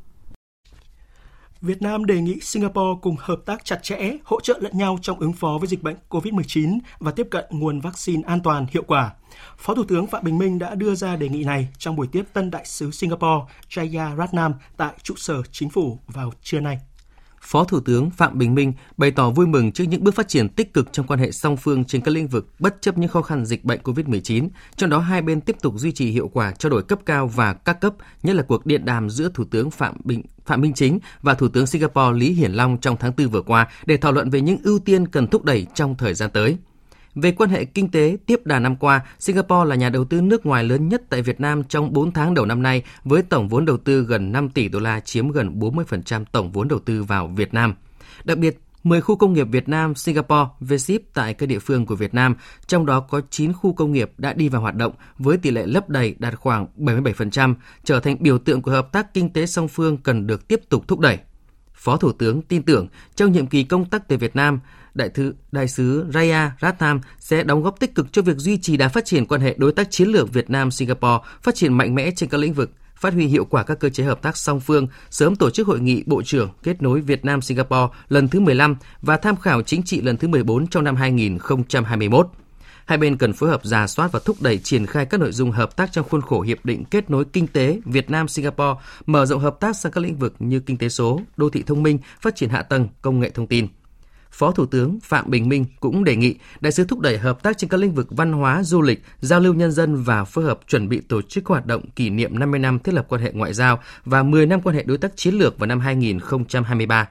[1.61, 5.21] Việt Nam đề nghị Singapore cùng hợp tác chặt chẽ, hỗ trợ lẫn nhau trong
[5.21, 9.15] ứng phó với dịch bệnh COVID-19 và tiếp cận nguồn vaccine an toàn, hiệu quả.
[9.59, 12.25] Phó Thủ tướng Phạm Bình Minh đã đưa ra đề nghị này trong buổi tiếp
[12.33, 16.79] tân đại sứ Singapore Jaya Ratnam tại trụ sở chính phủ vào trưa nay.
[17.49, 20.49] Phó Thủ tướng Phạm Bình Minh bày tỏ vui mừng trước những bước phát triển
[20.49, 23.23] tích cực trong quan hệ song phương trên các lĩnh vực bất chấp những khó
[23.23, 26.71] khăn dịch bệnh COVID-19, trong đó hai bên tiếp tục duy trì hiệu quả trao
[26.71, 29.95] đổi cấp cao và các cấp, nhất là cuộc điện đàm giữa Thủ tướng Phạm
[30.05, 33.43] Bình Phạm Minh Chính và Thủ tướng Singapore Lý Hiển Long trong tháng 4 vừa
[33.43, 36.57] qua để thảo luận về những ưu tiên cần thúc đẩy trong thời gian tới.
[37.15, 40.47] Về quan hệ kinh tế, tiếp đà năm qua, Singapore là nhà đầu tư nước
[40.47, 43.65] ngoài lớn nhất tại Việt Nam trong 4 tháng đầu năm nay với tổng vốn
[43.65, 47.27] đầu tư gần 5 tỷ đô la chiếm gần 40% tổng vốn đầu tư vào
[47.37, 47.75] Việt Nam.
[48.25, 51.97] Đặc biệt, 10 khu công nghiệp Việt Nam, Singapore, VSIP tại các địa phương của
[51.97, 55.37] Việt Nam, trong đó có 9 khu công nghiệp đã đi vào hoạt động với
[55.37, 59.33] tỷ lệ lấp đầy đạt khoảng 77%, trở thành biểu tượng của hợp tác kinh
[59.33, 61.19] tế song phương cần được tiếp tục thúc đẩy.
[61.75, 64.61] Phó Thủ tướng tin tưởng trong nhiệm kỳ công tác tại Việt Nam,
[64.99, 68.77] Đại thư Đại sứ Raya Ratham sẽ đóng góp tích cực cho việc duy trì
[68.77, 71.95] đà phát triển quan hệ đối tác chiến lược Việt Nam Singapore, phát triển mạnh
[71.95, 74.61] mẽ trên các lĩnh vực, phát huy hiệu quả các cơ chế hợp tác song
[74.61, 78.41] phương, sớm tổ chức hội nghị Bộ trưởng kết nối Việt Nam Singapore lần thứ
[78.41, 82.29] 15 và tham khảo chính trị lần thứ 14 trong năm 2021.
[82.85, 85.51] Hai bên cần phối hợp giả soát và thúc đẩy triển khai các nội dung
[85.51, 89.27] hợp tác trong khuôn khổ hiệp định kết nối kinh tế Việt Nam Singapore, mở
[89.27, 91.99] rộng hợp tác sang các lĩnh vực như kinh tế số, đô thị thông minh,
[92.21, 93.69] phát triển hạ tầng, công nghệ thông tin.
[94.39, 97.59] Phó Thủ tướng Phạm Bình Minh cũng đề nghị đại sứ thúc đẩy hợp tác
[97.59, 100.61] trên các lĩnh vực văn hóa, du lịch, giao lưu nhân dân và phối hợp
[100.69, 103.55] chuẩn bị tổ chức hoạt động kỷ niệm 50 năm thiết lập quan hệ ngoại
[103.55, 107.09] giao và 10 năm quan hệ đối tác chiến lược vào năm 2023.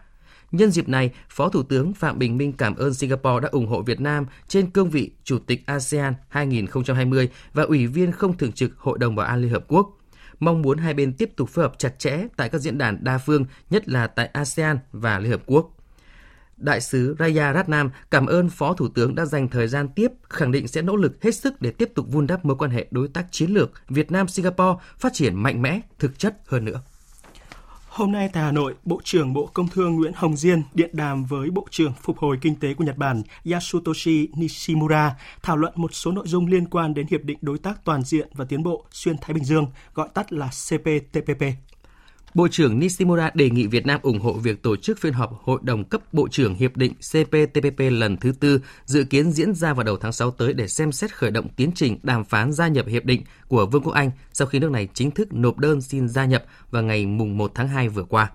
[0.51, 3.81] Nhân dịp này, Phó Thủ tướng Phạm Bình Minh cảm ơn Singapore đã ủng hộ
[3.81, 8.77] Việt Nam trên cương vị Chủ tịch ASEAN 2020 và Ủy viên không thường trực
[8.77, 9.89] Hội đồng Bảo an Liên Hợp Quốc.
[10.39, 13.17] Mong muốn hai bên tiếp tục phối hợp chặt chẽ tại các diễn đàn đa
[13.17, 15.76] phương, nhất là tại ASEAN và Liên Hợp Quốc.
[16.58, 20.52] Đại sứ Raya Ratnam cảm ơn Phó Thủ tướng đã dành thời gian tiếp, khẳng
[20.52, 23.08] định sẽ nỗ lực hết sức để tiếp tục vun đắp mối quan hệ đối
[23.08, 26.82] tác chiến lược Việt Nam-Singapore phát triển mạnh mẽ, thực chất hơn nữa.
[27.88, 31.26] Hôm nay tại Hà Nội, Bộ trưởng Bộ Công Thương Nguyễn Hồng Diên điện đàm
[31.26, 35.93] với Bộ trưởng Phục hồi Kinh tế của Nhật Bản Yasutoshi Nishimura thảo luận một
[35.93, 38.86] số nội dung liên quan đến Hiệp định Đối tác Toàn diện và Tiến bộ
[38.91, 41.43] Xuyên Thái Bình Dương, gọi tắt là CPTPP.
[42.38, 45.60] Bộ trưởng Nishimura đề nghị Việt Nam ủng hộ việc tổ chức phiên họp Hội
[45.63, 49.84] đồng cấp Bộ trưởng Hiệp định CPTPP lần thứ tư dự kiến diễn ra vào
[49.84, 52.86] đầu tháng 6 tới để xem xét khởi động tiến trình đàm phán gia nhập
[52.88, 56.08] hiệp định của Vương quốc Anh sau khi nước này chính thức nộp đơn xin
[56.08, 58.32] gia nhập vào ngày mùng 1 tháng 2 vừa qua.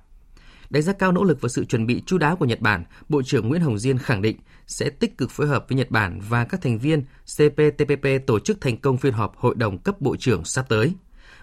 [0.70, 3.22] Đánh giá cao nỗ lực và sự chuẩn bị chú đáo của Nhật Bản, Bộ
[3.22, 4.36] trưởng Nguyễn Hồng Diên khẳng định
[4.66, 7.02] sẽ tích cực phối hợp với Nhật Bản và các thành viên
[7.36, 10.94] CPTPP tổ chức thành công phiên họp Hội đồng cấp Bộ trưởng sắp tới.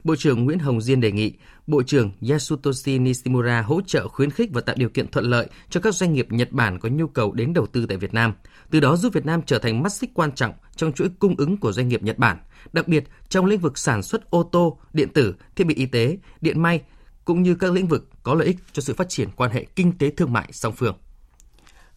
[0.04, 1.34] Bộ trưởng Nguyễn Hồng Diên đề nghị
[1.68, 5.80] Bộ trưởng Yasutoshi Nishimura hỗ trợ khuyến khích và tạo điều kiện thuận lợi cho
[5.80, 8.34] các doanh nghiệp Nhật Bản có nhu cầu đến đầu tư tại Việt Nam,
[8.72, 11.58] từ đó giúp Việt Nam trở thành mắt xích quan trọng trong chuỗi cung ứng
[11.58, 12.38] của doanh nghiệp Nhật Bản,
[12.74, 16.18] đặc biệt trong lĩnh vực sản xuất ô tô, điện tử, thiết bị y tế,
[16.42, 16.82] điện may,
[17.26, 19.98] cũng như các lĩnh vực có lợi ích cho sự phát triển quan hệ kinh
[19.98, 20.96] tế thương mại song phương.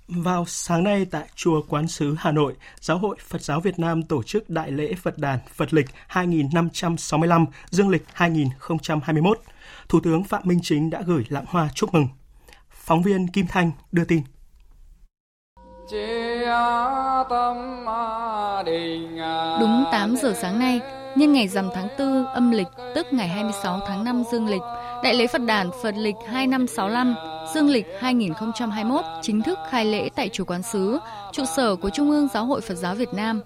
[0.08, 4.02] Vào sáng nay tại Chùa Quán Sứ Hà Nội, Giáo hội Phật giáo Việt Nam
[4.02, 9.40] tổ chức Đại lễ Phật đàn Phật lịch 2565, Dương lịch 2021.
[9.88, 12.08] Thủ tướng Phạm Minh Chính đã gửi lãng hoa chúc mừng.
[12.70, 14.22] Phóng viên Kim Thanh đưa tin.
[19.60, 20.80] Đúng 8 giờ sáng nay,
[21.16, 24.62] nhân ngày rằm tháng 4 âm lịch tức ngày 26 tháng 5 dương lịch,
[25.04, 30.28] Đại lễ Phật đản Phật lịch 2565 dương lịch 2021 chính thức khai lễ tại
[30.28, 30.98] Chùa Quán Sứ,
[31.32, 33.40] trụ sở của Trung ương Giáo hội Phật giáo Việt Nam.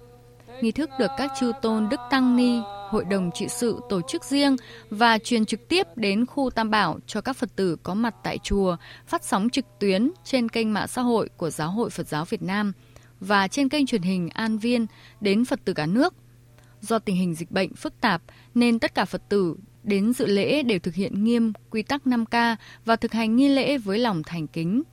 [0.61, 4.23] Nghi thức được các chư tôn Đức Tăng Ni, Hội đồng trị sự tổ chức
[4.23, 4.55] riêng
[4.89, 8.37] và truyền trực tiếp đến khu Tam Bảo cho các Phật tử có mặt tại
[8.43, 8.77] chùa,
[9.07, 12.41] phát sóng trực tuyến trên kênh mạng xã hội của Giáo hội Phật giáo Việt
[12.41, 12.73] Nam
[13.19, 14.85] và trên kênh truyền hình An Viên
[15.21, 16.13] đến Phật tử cả nước.
[16.81, 18.21] Do tình hình dịch bệnh phức tạp
[18.55, 19.55] nên tất cả Phật tử
[19.87, 23.77] đến dự lễ đều thực hiện nghiêm quy tắc 5K và thực hành nghi lễ
[23.77, 24.83] với lòng thành kính.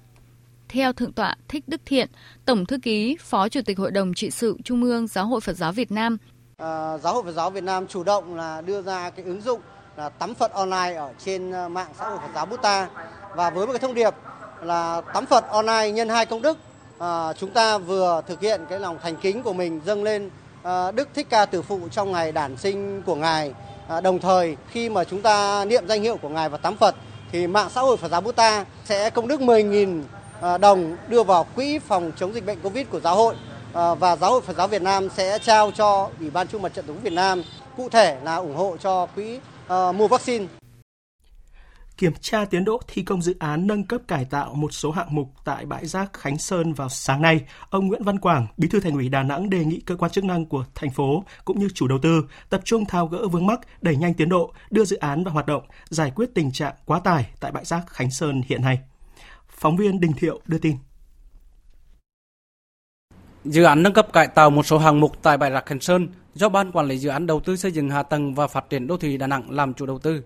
[0.69, 2.09] Theo Thượng tọa Thích Đức Thiện,
[2.45, 5.57] Tổng Thư ký, Phó Chủ tịch Hội đồng Trị sự Trung ương Giáo hội Phật
[5.57, 6.19] giáo Việt Nam,
[6.57, 9.61] À, Giáo hội Phật giáo Việt Nam chủ động là đưa ra cái ứng dụng
[9.97, 12.89] là tắm Phật online ở trên ờ, mạng xã hội Phật giáo Buddha
[13.37, 14.15] và với một cái thông điệp
[14.63, 16.59] là tắm Phật online nhân hai công đức
[16.99, 20.31] à, chúng ta vừa thực hiện cái lòng thành kính của mình dâng lên
[20.63, 23.55] à, Đức Thích Ca Tử Phụ trong ngày đản sinh của ngài
[23.89, 26.95] À, đồng thời khi mà chúng ta niệm danh hiệu của ngài và tắm Phật
[27.33, 30.03] thì mạng xã hội Phật giáo Buddha sẽ công đức 10.000
[30.41, 33.35] à, đồng đưa vào quỹ phòng chống dịch bệnh Covid của giáo hội
[33.73, 36.75] à, và Giáo hội Phật giáo Việt Nam sẽ trao cho Ủy ban Trung mặt
[36.75, 37.43] trận Tổ quốc Việt Nam
[37.77, 40.47] cụ thể là ủng hộ cho quỹ uh, mua vaccine.
[41.99, 45.15] Kiểm tra tiến độ thi công dự án nâng cấp cải tạo một số hạng
[45.15, 47.41] mục tại bãi rác Khánh Sơn vào sáng nay,
[47.71, 50.25] ông Nguyễn Văn Quảng, Bí thư Thành ủy Đà Nẵng đề nghị cơ quan chức
[50.25, 53.61] năng của thành phố cũng như chủ đầu tư tập trung thao gỡ vướng mắc,
[53.83, 56.99] đẩy nhanh tiến độ, đưa dự án vào hoạt động, giải quyết tình trạng quá
[56.99, 58.79] tải tại bãi rác Khánh Sơn hiện nay.
[59.49, 60.77] Phóng viên Đình Thiệu đưa tin.
[63.45, 66.09] Dự án nâng cấp cải tạo một số hạng mục tại bãi rác Khánh Sơn
[66.35, 68.87] do Ban Quản lý Dự án Đầu tư xây dựng hạ tầng và phát triển
[68.87, 70.23] đô thị Đà Nẵng làm chủ đầu tư.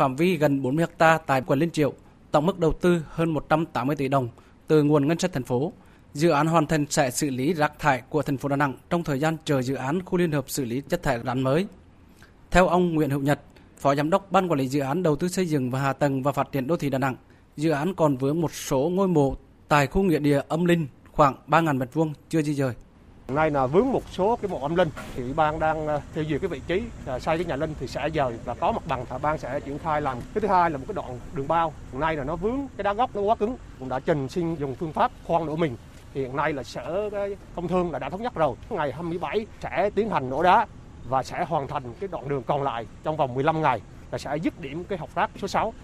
[0.00, 1.92] Phạm vi gần 40 ha tại quận Liên Triệu,
[2.30, 4.28] tổng mức đầu tư hơn 180 tỷ đồng
[4.66, 5.72] từ nguồn ngân sách thành phố.
[6.14, 9.04] Dự án hoàn thành sẽ xử lý rác thải của thành phố Đà Nẵng trong
[9.04, 11.66] thời gian chờ dự án khu liên hợp xử lý chất thải rắn mới.
[12.50, 13.40] Theo ông Nguyễn Hữu Nhật,
[13.78, 16.22] Phó Giám đốc Ban Quản lý Dự án Đầu tư xây dựng và hạ tầng
[16.22, 17.16] và phát triển đô thị Đà Nẵng,
[17.56, 19.36] dự án còn vướng một số ngôi mộ
[19.68, 22.74] tại khu nghĩa địa âm linh khoảng 3.000 m2 chưa di dời.
[23.30, 26.00] Hôm nay là vướng một số cái mộ âm linh thì ủy ban đang ờ,
[26.14, 28.72] theo duyệt cái vị trí ờ, xây cái nhà linh thì sẽ dời và có
[28.72, 30.18] mặt bằng thì ban sẽ triển khai làm.
[30.34, 31.72] Cái thứ hai là một cái đoạn đường bao.
[31.92, 33.56] Hôm nay là nó vướng cái đá góc nó quá cứng.
[33.78, 35.76] Cũng đã trình xin dùng phương pháp khoan nổ mình.
[36.14, 37.10] Hiện nay là sở
[37.54, 38.56] công thương là đã thống nhất rồi.
[38.70, 40.66] Ngày 27 sẽ tiến hành nổ đá
[41.08, 44.36] và sẽ hoàn thành cái đoạn đường còn lại trong vòng 15 ngày là sẽ
[44.36, 45.74] dứt điểm cái học rác số 6.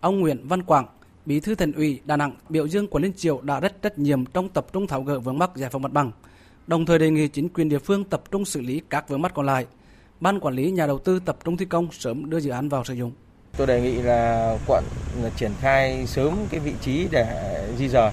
[0.00, 0.86] Ông Nguyễn Văn Quảng,
[1.26, 4.26] Bí thư Thành ủy Đà Nẵng biểu dương quận Liên Triều đã rất trách nhiệm
[4.26, 6.12] trong tập trung tháo gỡ vướng mắc giải phóng mặt bằng,
[6.70, 9.32] đồng thời đề nghị chính quyền địa phương tập trung xử lý các vướng mắc
[9.34, 9.66] còn lại.
[10.20, 12.84] Ban quản lý nhà đầu tư tập trung thi công sớm đưa dự án vào
[12.84, 13.12] sử dụng.
[13.56, 14.84] Tôi đề nghị là quận
[15.22, 17.26] là triển khai sớm cái vị trí để
[17.78, 18.10] di rời,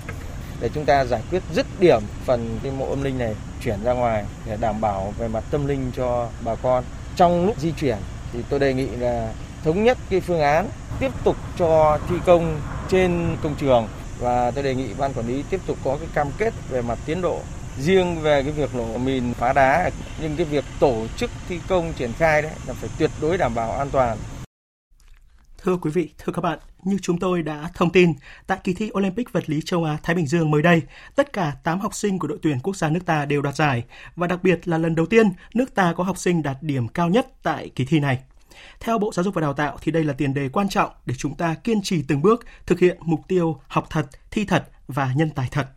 [0.61, 3.93] để chúng ta giải quyết dứt điểm phần cái mộ âm linh này chuyển ra
[3.93, 6.83] ngoài để đảm bảo về mặt tâm linh cho bà con.
[7.15, 7.97] Trong lúc di chuyển
[8.33, 9.33] thì tôi đề nghị là
[9.63, 13.87] thống nhất cái phương án tiếp tục cho thi công trên công trường
[14.19, 16.99] và tôi đề nghị ban quản lý tiếp tục có cái cam kết về mặt
[17.05, 17.39] tiến độ
[17.79, 19.89] riêng về cái việc nổ mìn phá đá
[20.21, 23.55] nhưng cái việc tổ chức thi công triển khai đấy là phải tuyệt đối đảm
[23.55, 24.17] bảo an toàn
[25.63, 28.13] Thưa quý vị, thưa các bạn, như chúng tôi đã thông tin,
[28.47, 30.81] tại kỳ thi Olympic vật lý châu Á Thái Bình Dương mới đây,
[31.15, 33.83] tất cả 8 học sinh của đội tuyển quốc gia nước ta đều đoạt giải
[34.15, 37.09] và đặc biệt là lần đầu tiên nước ta có học sinh đạt điểm cao
[37.09, 38.19] nhất tại kỳ thi này.
[38.79, 41.15] Theo Bộ Giáo dục và Đào tạo thì đây là tiền đề quan trọng để
[41.17, 45.13] chúng ta kiên trì từng bước thực hiện mục tiêu học thật, thi thật và
[45.15, 45.76] nhân tài thật.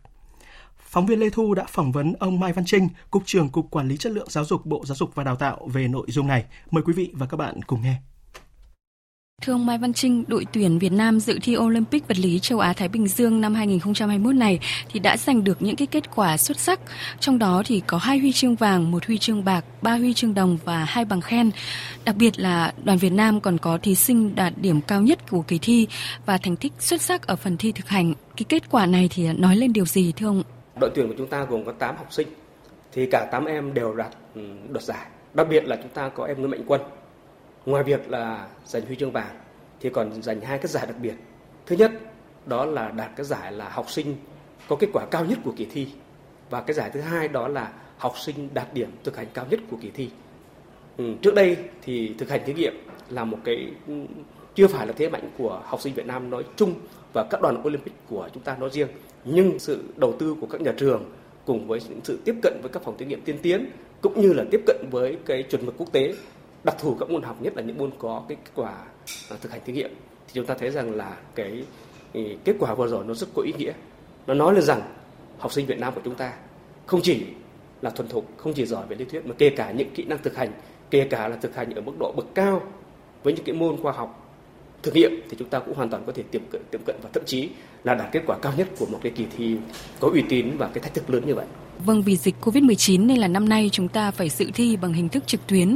[0.91, 3.87] Phóng viên Lê Thu đã phỏng vấn ông Mai Văn Trinh, Cục trưởng Cục Quản
[3.87, 6.45] lý Chất lượng Giáo dục Bộ Giáo dục và Đào tạo về nội dung này.
[6.71, 7.95] Mời quý vị và các bạn cùng nghe.
[9.41, 12.59] Thưa ông Mai Văn Trinh, đội tuyển Việt Nam dự thi Olympic vật lý châu
[12.59, 14.59] Á Thái Bình Dương năm 2021 này
[14.91, 16.79] thì đã giành được những cái kết quả xuất sắc.
[17.19, 20.33] Trong đó thì có hai huy chương vàng, một huy chương bạc, ba huy chương
[20.33, 21.51] đồng và hai bằng khen.
[22.05, 25.41] Đặc biệt là đoàn Việt Nam còn có thí sinh đạt điểm cao nhất của
[25.41, 25.87] kỳ thi
[26.25, 28.13] và thành tích xuất sắc ở phần thi thực hành.
[28.37, 30.43] Cái kết quả này thì nói lên điều gì thưa ông?
[30.81, 32.27] Đội tuyển của chúng ta gồm có 8 học sinh
[32.91, 35.07] thì cả 8 em đều đạt ừ, đoạt giải.
[35.33, 36.81] Đặc biệt là chúng ta có em Nguyễn Mạnh Quân.
[37.65, 39.35] Ngoài việc là giành huy chương vàng
[39.79, 41.13] thì còn giành hai cái giải đặc biệt.
[41.65, 41.91] Thứ nhất
[42.45, 44.15] đó là đạt cái giải là học sinh
[44.67, 45.87] có kết quả cao nhất của kỳ thi.
[46.49, 49.59] Và cái giải thứ hai đó là học sinh đạt điểm thực hành cao nhất
[49.71, 50.09] của kỳ thi.
[50.97, 52.73] Ừ, trước đây thì thực hành thí nghiệm
[53.09, 53.93] là một cái ừ,
[54.55, 56.73] chưa phải là thế mạnh của học sinh Việt Nam nói chung
[57.13, 58.87] và các đoàn Olympic của chúng ta nói riêng
[59.25, 61.03] nhưng sự đầu tư của các nhà trường
[61.45, 63.69] cùng với những sự tiếp cận với các phòng thí nghiệm tiên tiến,
[64.01, 66.13] cũng như là tiếp cận với cái chuẩn mực quốc tế,
[66.63, 68.71] đặc thù các môn học, nhất là những môn có cái kết quả
[69.29, 69.89] à, thực hành thí nghiệm,
[70.27, 71.63] thì chúng ta thấy rằng là cái
[72.13, 73.73] ừ, kết quả vừa rồi nó rất có ý nghĩa.
[74.27, 74.81] Nó nói lên rằng
[75.37, 76.33] học sinh Việt Nam của chúng ta
[76.85, 77.23] không chỉ
[77.81, 80.23] là thuần thục, không chỉ giỏi về lý thuyết, mà kể cả những kỹ năng
[80.23, 80.51] thực hành,
[80.89, 82.61] kể cả là thực hành ở mức độ bậc cao
[83.23, 84.20] với những cái môn khoa học
[84.83, 87.09] thực nghiệm thì chúng ta cũng hoàn toàn có thể tiệm cận, tiệm cận và
[87.13, 87.49] thậm chí
[87.83, 89.55] là đạt kết quả cao nhất của một cái kỳ thi
[89.99, 91.45] có uy tín và cái thách thức lớn như vậy.
[91.85, 95.09] Vâng, vì dịch Covid-19 nên là năm nay chúng ta phải dự thi bằng hình
[95.09, 95.75] thức trực tuyến.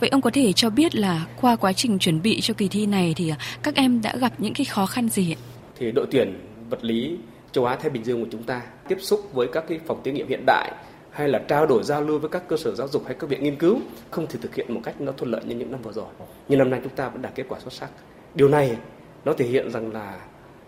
[0.00, 2.86] Vậy ông có thể cho biết là qua quá trình chuẩn bị cho kỳ thi
[2.86, 3.32] này thì
[3.62, 5.38] các em đã gặp những cái khó khăn gì ạ?
[5.78, 6.40] Thì đội tuyển
[6.70, 7.16] vật lý
[7.52, 10.12] châu Á Thái Bình Dương của chúng ta tiếp xúc với các cái phòng thí
[10.12, 10.72] nghiệm hiện đại
[11.10, 13.42] hay là trao đổi giao lưu với các cơ sở giáo dục hay các viện
[13.42, 13.80] nghiên cứu
[14.10, 16.06] không thể thực hiện một cách nó thuận lợi như những năm vừa rồi.
[16.48, 17.90] Nhưng năm nay chúng ta vẫn đạt kết quả xuất sắc.
[18.34, 18.76] Điều này
[19.24, 20.20] nó thể hiện rằng là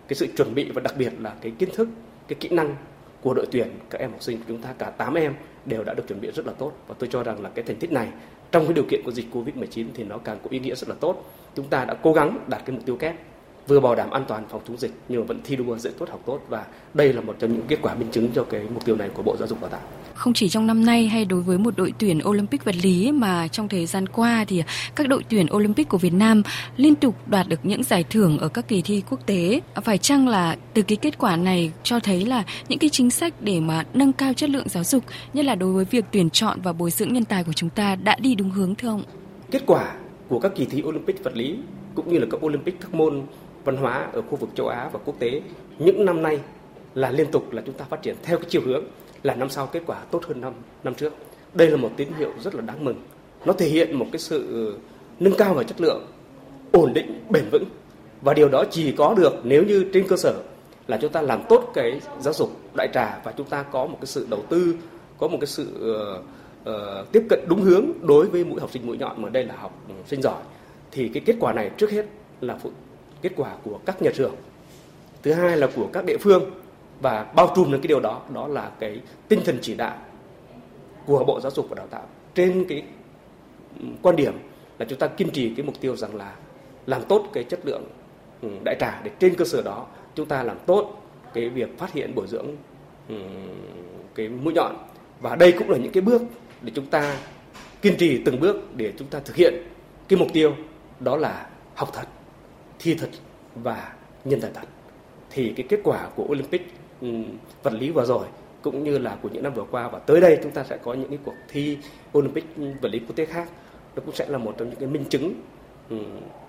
[0.09, 1.89] cái sự chuẩn bị và đặc biệt là cái kiến thức,
[2.29, 2.77] cái kỹ năng
[3.21, 5.35] của đội tuyển các em học sinh của chúng ta cả 8 em
[5.65, 7.77] đều đã được chuẩn bị rất là tốt và tôi cho rằng là cái thành
[7.77, 8.09] tích này
[8.53, 10.95] trong cái điều kiện của dịch Covid-19 thì nó càng có ý nghĩa rất là
[11.01, 11.25] tốt.
[11.55, 13.17] Chúng ta đã cố gắng đạt cái mục tiêu kép
[13.71, 16.09] vừa bảo đảm an toàn phòng chống dịch nhưng mà vẫn thi đua dạy tốt
[16.11, 16.65] học tốt và
[16.95, 19.23] đây là một trong những kết quả minh chứng cho cái mục tiêu này của
[19.23, 19.89] Bộ Giáo dục và Đào tạo.
[20.15, 23.49] Không chỉ trong năm nay hay đối với một đội tuyển Olympic vật lý mà
[23.49, 24.63] trong thời gian qua thì
[24.95, 26.43] các đội tuyển Olympic của Việt Nam
[26.77, 29.61] liên tục đoạt được những giải thưởng ở các kỳ thi quốc tế.
[29.85, 33.35] Phải chăng là từ cái kết quả này cho thấy là những cái chính sách
[33.41, 35.05] để mà nâng cao chất lượng giáo dục,
[35.35, 37.97] nhất là đối với việc tuyển chọn và bồi dưỡng nhân tài của chúng ta
[37.97, 39.03] đã đi đúng hướng thưa ông?
[39.51, 39.95] Kết quả
[40.29, 41.57] của các kỳ thi Olympic vật lý
[41.95, 43.23] cũng như là các Olympic các môn
[43.65, 45.43] văn hóa ở khu vực châu Á và quốc tế
[45.79, 46.41] những năm nay
[46.95, 48.85] là liên tục là chúng ta phát triển theo cái chiều hướng
[49.23, 50.53] là năm sau kết quả tốt hơn năm
[50.85, 51.13] năm trước.
[51.55, 52.97] Đây là một tín hiệu rất là đáng mừng.
[53.45, 54.79] Nó thể hiện một cái sự
[55.21, 56.07] nâng cao về chất lượng,
[56.73, 57.65] ổn định, bền vững
[58.23, 60.35] và điều đó chỉ có được nếu như trên cơ sở
[60.87, 63.97] là chúng ta làm tốt cái giáo dục đại trà và chúng ta có một
[64.01, 64.75] cái sự đầu tư,
[65.19, 66.25] có một cái sự uh,
[66.71, 69.55] uh, tiếp cận đúng hướng đối với mũi học sinh mũi nhọn mà đây là
[69.57, 69.73] học
[70.07, 70.43] sinh giỏi
[70.91, 72.07] thì cái kết quả này trước hết
[72.41, 72.71] là phụ
[73.23, 74.35] kết quả của các nhà trường.
[75.23, 76.51] Thứ hai là của các địa phương
[77.01, 79.99] và bao trùm được cái điều đó đó là cái tinh thần chỉ đạo
[81.07, 82.07] của bộ giáo dục và đào tạo.
[82.35, 82.83] Trên cái
[84.03, 84.33] quan điểm
[84.79, 86.35] là chúng ta kiên trì cái mục tiêu rằng là
[86.87, 87.85] làm tốt cái chất lượng
[88.65, 91.03] đại trà để trên cơ sở đó chúng ta làm tốt
[91.35, 92.47] cái việc phát hiện, bồi dưỡng
[94.15, 94.77] cái mũi nhọn.
[95.21, 96.23] Và đây cũng là những cái bước
[96.63, 97.17] để chúng ta
[97.83, 99.55] kiên trì từng bước để chúng ta thực hiện
[100.09, 100.55] cái mục tiêu,
[101.01, 102.07] đó là học thật
[102.83, 103.11] thi thật
[103.55, 103.93] và
[104.25, 104.69] nhân tài thật
[105.31, 107.09] thì cái kết quả của Olympic ừ,
[107.63, 108.27] vật lý vừa rồi
[108.63, 110.95] cũng như là của những năm vừa qua và tới đây chúng ta sẽ có
[110.95, 111.79] những cái cuộc thi
[112.19, 113.49] Olympic ừ, vật lý quốc tế khác
[113.97, 115.35] nó cũng sẽ là một trong những cái minh chứng
[115.91, 115.97] ừ,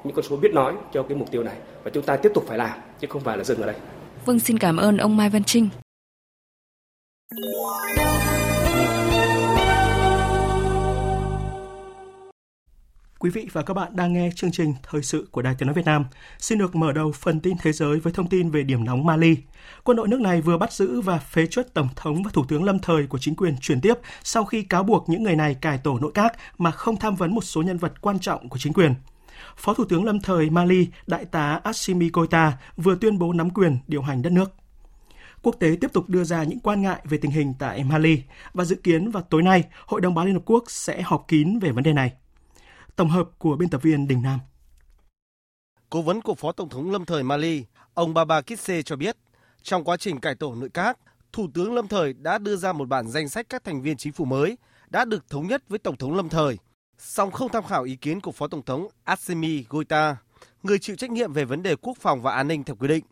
[0.04, 2.44] những con số biết nói cho cái mục tiêu này và chúng ta tiếp tục
[2.48, 3.76] phải làm chứ không phải là dừng ở đây.
[4.26, 5.70] Vâng xin cảm ơn ông Mai Văn Trinh.
[13.22, 15.74] Quý vị và các bạn đang nghe chương trình Thời sự của Đài Tiếng Nói
[15.74, 16.05] Việt Nam.
[16.39, 19.38] Xin được mở đầu phần tin thế giới với thông tin về điểm nóng Mali.
[19.84, 22.63] Quân đội nước này vừa bắt giữ và phế truất Tổng thống và Thủ tướng
[22.63, 23.93] lâm thời của chính quyền chuyển tiếp
[24.24, 27.36] sau khi cáo buộc những người này cải tổ nội các mà không tham vấn
[27.36, 28.93] một số nhân vật quan trọng của chính quyền.
[29.57, 33.78] Phó Thủ tướng lâm thời Mali, Đại tá Assimi Goita vừa tuyên bố nắm quyền
[33.88, 34.51] điều hành đất nước
[35.43, 38.22] quốc tế tiếp tục đưa ra những quan ngại về tình hình tại Mali
[38.53, 41.59] và dự kiến vào tối nay, Hội đồng Bảo Liên Hợp Quốc sẽ họp kín
[41.59, 42.11] về vấn đề này.
[43.02, 44.39] Tổng hợp của biên tập viên Đình Nam.
[45.89, 49.18] Cố vấn của Phó Tổng thống lâm thời Mali, ông Baba Kisse cho biết,
[49.62, 50.97] trong quá trình cải tổ nội các,
[51.34, 54.14] Thủ tướng lâm thời đã đưa ra một bản danh sách các thành viên chính
[54.14, 54.58] phủ mới
[54.89, 56.58] đã được thống nhất với Tổng thống lâm thời,
[56.97, 60.16] song không tham khảo ý kiến của Phó Tổng thống Assimi Goita,
[60.64, 63.04] người chịu trách nhiệm về vấn đề quốc phòng và an ninh theo quy định.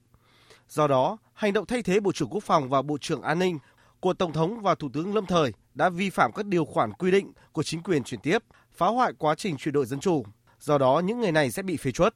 [0.69, 3.59] Do đó, hành động thay thế Bộ trưởng Quốc phòng và Bộ trưởng An ninh
[3.99, 7.11] của Tổng thống và Thủ tướng lâm thời đã vi phạm các điều khoản quy
[7.11, 8.43] định của chính quyền chuyển tiếp,
[8.75, 10.25] phá hoại quá trình chuyển đổi dân chủ.
[10.59, 12.15] Do đó, những người này sẽ bị phế truất.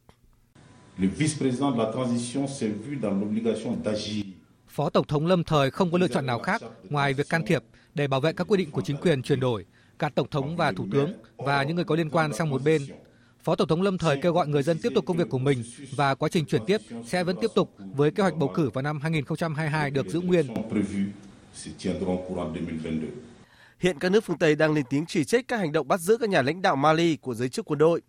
[4.68, 7.64] Phó Tổng thống lâm thời không có lựa chọn nào khác ngoài việc can thiệp
[7.96, 9.66] để bảo vệ các quy định của chính quyền chuyển đổi,
[10.00, 12.82] cả Tổng thống và Thủ tướng và những người có liên quan sang một bên.
[13.44, 15.64] Phó Tổng thống lâm thời kêu gọi người dân tiếp tục công việc của mình
[15.96, 18.82] và quá trình chuyển tiếp sẽ vẫn tiếp tục với kế hoạch bầu cử vào
[18.82, 20.48] năm 2022 được giữ nguyên.
[23.84, 26.18] Hiện các nước phương Tây đang lên tiếng chỉ trích các hành động bắt giữ
[26.18, 28.02] các nhà lãnh đạo Mali của giới chức quân đội.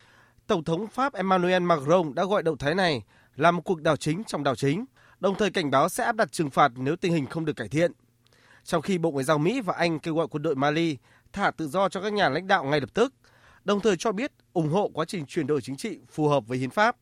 [0.47, 3.03] Tổng thống Pháp Emmanuel Macron đã gọi động thái này
[3.37, 4.85] là một cuộc đảo chính trong đảo chính,
[5.20, 7.68] đồng thời cảnh báo sẽ áp đặt trừng phạt nếu tình hình không được cải
[7.68, 7.93] thiện.
[8.64, 10.97] Trong khi Bộ Ngoại giao Mỹ và Anh kêu gọi quân đội Mali
[11.33, 13.14] thả tự do cho các nhà lãnh đạo ngay lập tức,
[13.64, 16.59] đồng thời cho biết ủng hộ quá trình chuyển đổi chính trị phù hợp với
[16.59, 16.97] hiến pháp.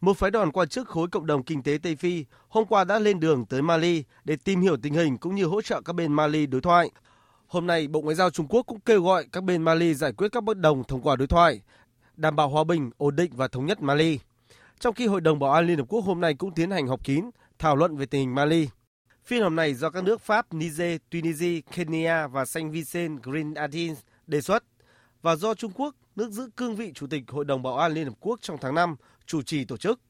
[0.00, 2.98] Một phái đoàn quan chức khối cộng đồng kinh tế Tây Phi hôm qua đã
[2.98, 6.12] lên đường tới Mali để tìm hiểu tình hình cũng như hỗ trợ các bên
[6.12, 6.90] Mali đối thoại.
[7.54, 10.28] Hôm nay, Bộ Ngoại giao Trung Quốc cũng kêu gọi các bên Mali giải quyết
[10.32, 11.60] các bất đồng thông qua đối thoại,
[12.16, 14.18] đảm bảo hòa bình, ổn định và thống nhất Mali.
[14.80, 17.04] Trong khi Hội đồng Bảo an Liên Hợp Quốc hôm nay cũng tiến hành họp
[17.04, 18.68] kín, thảo luận về tình hình Mali.
[19.24, 24.40] Phiên họp này do các nước Pháp, Niger, Tunisia, Kenya và Saint Vincent Grenadines đề
[24.40, 24.64] xuất
[25.22, 28.04] và do Trung Quốc, nước giữ cương vị Chủ tịch Hội đồng Bảo an Liên
[28.04, 28.96] Hợp Quốc trong tháng 5,
[29.26, 30.00] chủ trì tổ chức.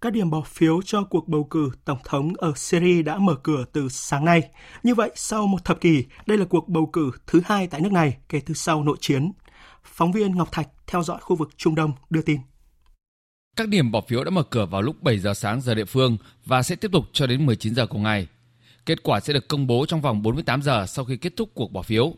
[0.00, 3.64] Các điểm bỏ phiếu cho cuộc bầu cử tổng thống ở Syria đã mở cửa
[3.72, 4.42] từ sáng nay.
[4.82, 7.92] Như vậy, sau một thập kỷ, đây là cuộc bầu cử thứ hai tại nước
[7.92, 9.32] này kể từ sau nội chiến.
[9.84, 12.40] Phóng viên Ngọc Thạch theo dõi khu vực Trung Đông đưa tin.
[13.56, 16.16] Các điểm bỏ phiếu đã mở cửa vào lúc 7 giờ sáng giờ địa phương
[16.44, 18.26] và sẽ tiếp tục cho đến 19 giờ cùng ngày.
[18.86, 21.72] Kết quả sẽ được công bố trong vòng 48 giờ sau khi kết thúc cuộc
[21.72, 22.14] bỏ phiếu.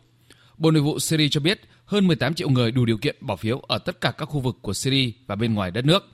[0.56, 3.58] Bộ Nội vụ Syria cho biết hơn 18 triệu người đủ điều kiện bỏ phiếu
[3.58, 6.08] ở tất cả các khu vực của Syria và bên ngoài đất nước.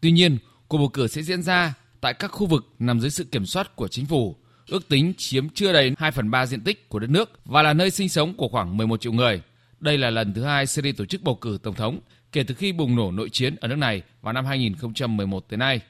[0.00, 0.38] Tuy nhiên,
[0.72, 3.76] cuộc bầu cử sẽ diễn ra tại các khu vực nằm dưới sự kiểm soát
[3.76, 4.36] của chính phủ,
[4.68, 7.72] ước tính chiếm chưa đầy 2 phần 3 diện tích của đất nước và là
[7.72, 9.42] nơi sinh sống của khoảng 11 triệu người.
[9.80, 12.00] Đây là lần thứ hai Syria tổ chức bầu cử tổng thống
[12.32, 15.80] kể từ khi bùng nổ nội chiến ở nước này vào năm 2011 tới nay.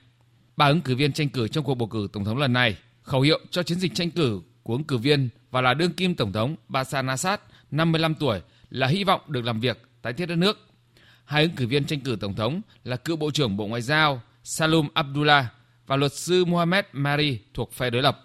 [0.57, 3.21] Ba ứng cử viên tranh cử trong cuộc bầu cử tổng thống lần này, khẩu
[3.21, 6.33] hiệu cho chiến dịch tranh cử của ứng cử viên và là đương kim tổng
[6.33, 10.59] thống Bashar Assad, 55 tuổi, là hy vọng được làm việc tái thiết đất nước.
[11.25, 14.23] Hai ứng cử viên tranh cử tổng thống là cựu bộ trưởng Bộ Ngoại giao
[14.45, 15.47] Salum Abdullah
[15.87, 18.19] và luật sư Mohamed Mari thuộc phe đối lập.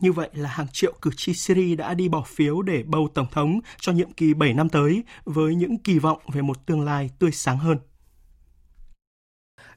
[0.00, 3.26] Như vậy là hàng triệu cử tri Syria đã đi bỏ phiếu để bầu tổng
[3.32, 7.10] thống cho nhiệm kỳ 7 năm tới với những kỳ vọng về một tương lai
[7.18, 7.78] tươi sáng hơn.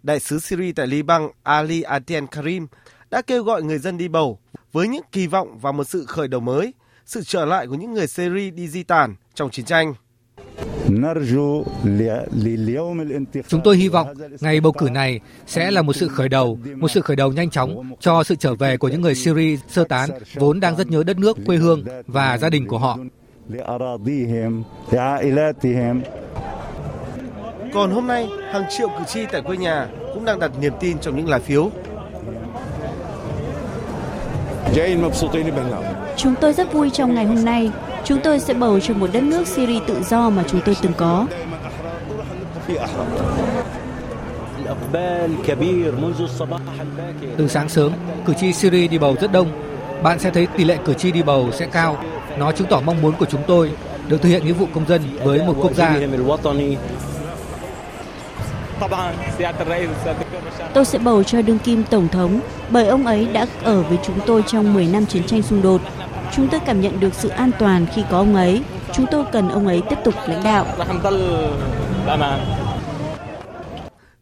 [0.03, 2.67] Đại sứ Syria tại Liban Ali Adel Karim
[3.09, 4.39] đã kêu gọi người dân đi bầu
[4.71, 6.73] với những kỳ vọng vào một sự khởi đầu mới,
[7.05, 9.93] sự trở lại của những người Syria đi di tản trong chiến tranh.
[13.47, 14.07] Chúng tôi hy vọng
[14.39, 17.49] ngày bầu cử này sẽ là một sự khởi đầu, một sự khởi đầu nhanh
[17.49, 21.03] chóng cho sự trở về của những người Syria sơ tán vốn đang rất nhớ
[21.03, 22.97] đất nước, quê hương và gia đình của họ.
[27.73, 30.99] Còn hôm nay, hàng triệu cử tri tại quê nhà cũng đang đặt niềm tin
[30.99, 31.71] trong những lá phiếu.
[36.17, 37.71] Chúng tôi rất vui trong ngày hôm nay.
[38.03, 40.93] Chúng tôi sẽ bầu cho một đất nước Syria tự do mà chúng tôi từng
[40.97, 41.27] có.
[47.37, 47.91] Từ sáng sớm,
[48.25, 49.47] cử tri Syria đi bầu rất đông.
[50.03, 51.97] Bạn sẽ thấy tỷ lệ cử tri đi bầu sẽ cao.
[52.37, 53.71] Nó chứng tỏ mong muốn của chúng tôi
[54.07, 55.99] được thực hiện nghĩa vụ công dân với một quốc gia.
[60.73, 64.19] Tôi sẽ bầu cho đương kim tổng thống bởi ông ấy đã ở với chúng
[64.25, 65.81] tôi trong 10 năm chiến tranh xung đột.
[66.35, 68.63] Chúng tôi cảm nhận được sự an toàn khi có ông ấy.
[68.93, 70.65] Chúng tôi cần ông ấy tiếp tục lãnh đạo.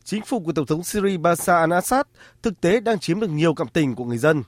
[0.03, 2.03] Chính phủ của Tổng thống Syria Bashar al-Assad
[2.43, 4.43] thực tế đang chiếm được nhiều cảm tình của người dân.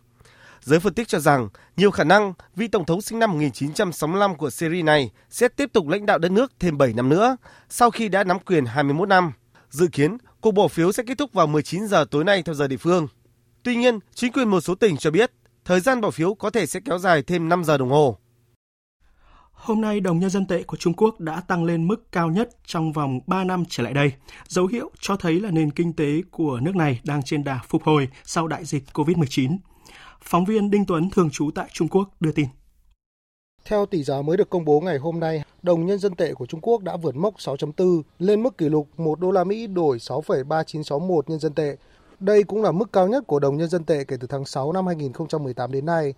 [0.61, 4.49] Giới phân tích cho rằng nhiều khả năng vị Tổng thống sinh năm 1965 của
[4.49, 7.37] Syria này sẽ tiếp tục lãnh đạo đất nước thêm 7 năm nữa
[7.69, 9.31] sau khi đã nắm quyền 21 năm.
[9.73, 12.67] Dự kiến, cuộc bỏ phiếu sẽ kết thúc vào 19 giờ tối nay theo giờ
[12.67, 13.07] địa phương.
[13.63, 15.31] Tuy nhiên, chính quyền một số tỉnh cho biết
[15.65, 18.17] thời gian bỏ phiếu có thể sẽ kéo dài thêm 5 giờ đồng hồ.
[19.51, 22.49] Hôm nay, đồng nhân dân tệ của Trung Quốc đã tăng lên mức cao nhất
[22.65, 24.13] trong vòng 3 năm trở lại đây,
[24.47, 27.83] dấu hiệu cho thấy là nền kinh tế của nước này đang trên đà phục
[27.83, 29.57] hồi sau đại dịch COVID-19.
[30.21, 32.45] Phóng viên Đinh Tuấn thường trú tại Trung Quốc đưa tin.
[33.65, 36.45] Theo tỷ giá mới được công bố ngày hôm nay, đồng nhân dân tệ của
[36.45, 39.97] Trung Quốc đã vượt mốc 6.4 lên mức kỷ lục 1 đô la Mỹ đổi
[39.97, 41.75] 6,3961 nhân dân tệ.
[42.19, 44.71] Đây cũng là mức cao nhất của đồng nhân dân tệ kể từ tháng 6
[44.71, 46.13] năm 2018 đến nay.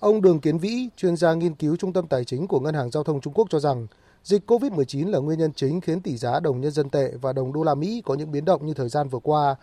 [0.00, 2.90] Ông Đường Kiến Vĩ, chuyên gia nghiên cứu Trung tâm Tài chính của Ngân hàng
[2.90, 3.86] Giao thông Trung Quốc cho rằng,
[4.24, 7.52] dịch COVID-19 là nguyên nhân chính khiến tỷ giá đồng nhân dân tệ và đồng
[7.52, 9.56] đô la Mỹ có những biến động như thời gian vừa qua.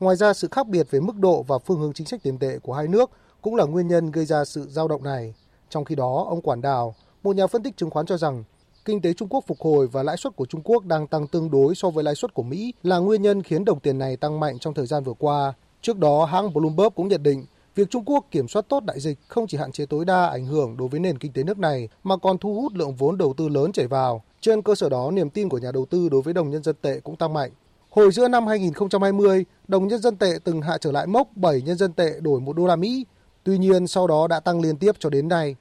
[0.00, 2.58] Ngoài ra, sự khác biệt về mức độ và phương hướng chính sách tiền tệ
[2.58, 3.10] của hai nước
[3.42, 5.34] cũng là nguyên nhân gây ra sự dao động này.
[5.68, 8.44] Trong khi đó, ông Quản Đào, một nhà phân tích chứng khoán cho rằng,
[8.88, 11.50] kinh tế Trung Quốc phục hồi và lãi suất của Trung Quốc đang tăng tương
[11.50, 14.40] đối so với lãi suất của Mỹ là nguyên nhân khiến đồng tiền này tăng
[14.40, 15.52] mạnh trong thời gian vừa qua.
[15.82, 19.18] Trước đó, hãng Bloomberg cũng nhận định việc Trung Quốc kiểm soát tốt đại dịch
[19.28, 21.88] không chỉ hạn chế tối đa ảnh hưởng đối với nền kinh tế nước này
[22.04, 24.22] mà còn thu hút lượng vốn đầu tư lớn chảy vào.
[24.40, 26.76] Trên cơ sở đó, niềm tin của nhà đầu tư đối với đồng nhân dân
[26.82, 27.50] tệ cũng tăng mạnh.
[27.90, 31.76] Hồi giữa năm 2020, đồng nhân dân tệ từng hạ trở lại mốc 7 nhân
[31.76, 33.06] dân tệ đổi 1 đô la Mỹ.
[33.44, 35.56] Tuy nhiên, sau đó đã tăng liên tiếp cho đến nay.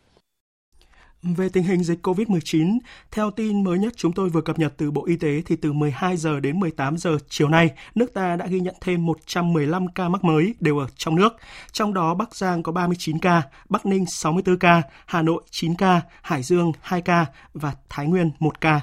[1.35, 2.77] Về tình hình dịch COVID-19,
[3.11, 5.73] theo tin mới nhất chúng tôi vừa cập nhật từ Bộ Y tế thì từ
[5.73, 10.09] 12 giờ đến 18 giờ chiều nay, nước ta đã ghi nhận thêm 115 ca
[10.09, 11.33] mắc mới đều ở trong nước.
[11.71, 16.01] Trong đó Bắc Giang có 39 ca, Bắc Ninh 64 ca, Hà Nội 9 ca,
[16.21, 18.81] Hải Dương 2 ca và Thái Nguyên 1 ca.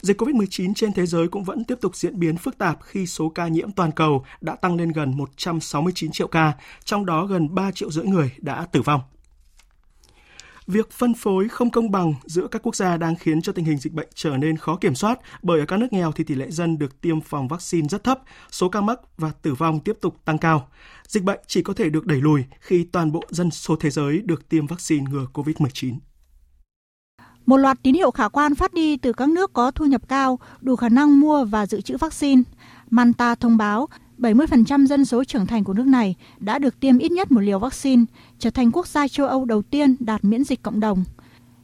[0.00, 3.28] Dịch COVID-19 trên thế giới cũng vẫn tiếp tục diễn biến phức tạp khi số
[3.28, 6.52] ca nhiễm toàn cầu đã tăng lên gần 169 triệu ca,
[6.84, 9.00] trong đó gần 3 triệu rưỡi người đã tử vong.
[10.68, 13.78] Việc phân phối không công bằng giữa các quốc gia đang khiến cho tình hình
[13.78, 16.50] dịch bệnh trở nên khó kiểm soát bởi ở các nước nghèo thì tỷ lệ
[16.50, 20.16] dân được tiêm phòng vaccine rất thấp, số ca mắc và tử vong tiếp tục
[20.24, 20.68] tăng cao.
[21.06, 24.22] Dịch bệnh chỉ có thể được đẩy lùi khi toàn bộ dân số thế giới
[24.24, 25.98] được tiêm vaccine ngừa COVID-19.
[27.46, 30.38] Một loạt tín hiệu khả quan phát đi từ các nước có thu nhập cao,
[30.60, 32.42] đủ khả năng mua và dự trữ vaccine.
[32.90, 33.88] Manta thông báo
[34.18, 37.58] 70% dân số trưởng thành của nước này đã được tiêm ít nhất một liều
[37.58, 38.04] vaccine,
[38.38, 41.04] trở thành quốc gia châu Âu đầu tiên đạt miễn dịch cộng đồng.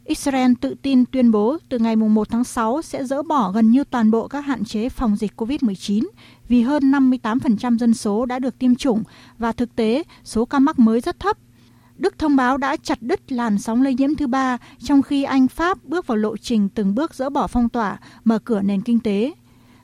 [0.05, 3.85] Israel tự tin tuyên bố từ ngày 1 tháng 6 sẽ dỡ bỏ gần như
[3.85, 6.07] toàn bộ các hạn chế phòng dịch COVID-19
[6.49, 9.03] vì hơn 58% dân số đã được tiêm chủng
[9.39, 11.39] và thực tế số ca mắc mới rất thấp.
[11.97, 15.49] Đức thông báo đã chặt đứt làn sóng lây nhiễm thứ ba, trong khi Anh
[15.49, 19.01] Pháp bước vào lộ trình từng bước dỡ bỏ phong tỏa, mở cửa nền kinh
[19.01, 19.33] tế.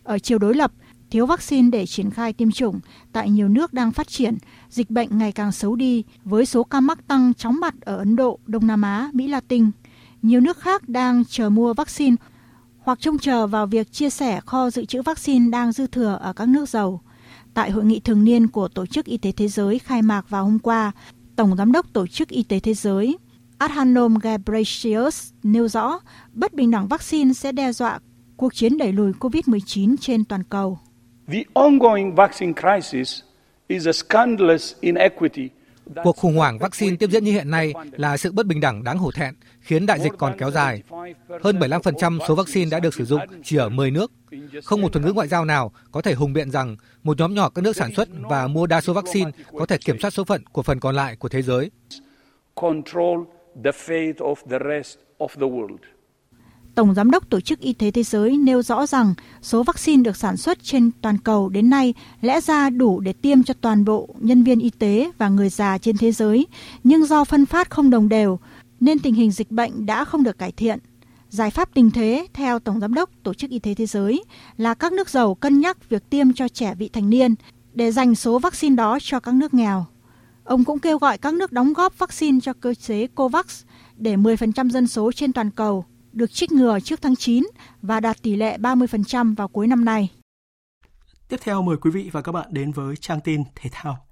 [0.02, 0.72] Ở chiều đối lập,
[1.10, 2.80] thiếu vaccine để triển khai tiêm chủng
[3.12, 4.38] tại nhiều nước đang phát triển,
[4.68, 8.16] dịch bệnh ngày càng xấu đi với số ca mắc tăng chóng mặt ở Ấn
[8.16, 9.70] Độ, Đông Nam Á, Mỹ Latin.
[10.22, 12.16] Nhiều nước khác đang chờ mua vaccine
[12.78, 16.32] hoặc trông chờ vào việc chia sẻ kho dự trữ vaccine đang dư thừa ở
[16.32, 17.00] các nước giàu.
[17.54, 20.44] Tại hội nghị thường niên của Tổ chức Y tế Thế giới khai mạc vào
[20.44, 20.92] hôm qua,
[21.36, 23.18] Tổng Giám đốc Tổ chức Y tế Thế giới
[23.58, 26.00] Adhanom Ghebreyesus nêu rõ
[26.32, 28.00] bất bình đẳng vaccine sẽ đe dọa
[28.36, 30.78] cuộc chiến đẩy lùi COVID-19 trên toàn cầu.
[31.32, 33.20] The ongoing vaccine crisis
[33.68, 35.48] is a scandalous inequity
[36.04, 38.98] Cuộc khủng hoảng vaccine tiếp diễn như hiện nay là sự bất bình đẳng đáng
[38.98, 40.82] hổ thẹn, khiến đại dịch còn kéo dài.
[41.42, 44.12] Hơn 75% số vaccine đã được sử dụng chỉ ở 10 nước.
[44.64, 47.48] Không một thuật ngữ ngoại giao nào có thể hùng biện rằng một nhóm nhỏ
[47.48, 50.42] các nước sản xuất và mua đa số vaccine có thể kiểm soát số phận
[50.52, 51.70] của phần còn lại của thế giới.
[56.80, 60.16] Tổng Giám đốc Tổ chức Y tế Thế giới nêu rõ rằng số vaccine được
[60.16, 64.08] sản xuất trên toàn cầu đến nay lẽ ra đủ để tiêm cho toàn bộ
[64.18, 66.46] nhân viên y tế và người già trên thế giới,
[66.84, 68.38] nhưng do phân phát không đồng đều
[68.80, 70.78] nên tình hình dịch bệnh đã không được cải thiện.
[71.28, 74.24] Giải pháp tình thế, theo Tổng Giám đốc Tổ chức Y tế Thế giới,
[74.56, 77.34] là các nước giàu cân nhắc việc tiêm cho trẻ vị thành niên
[77.72, 79.84] để dành số vaccine đó cho các nước nghèo.
[80.44, 83.62] Ông cũng kêu gọi các nước đóng góp vaccine cho cơ chế COVAX
[83.96, 87.46] để 10% dân số trên toàn cầu được trích ngừa trước tháng 9
[87.82, 90.08] và đạt tỷ lệ 30% vào cuối năm nay.
[91.28, 94.06] Tiếp theo mời quý vị và các bạn đến với trang tin thể thao.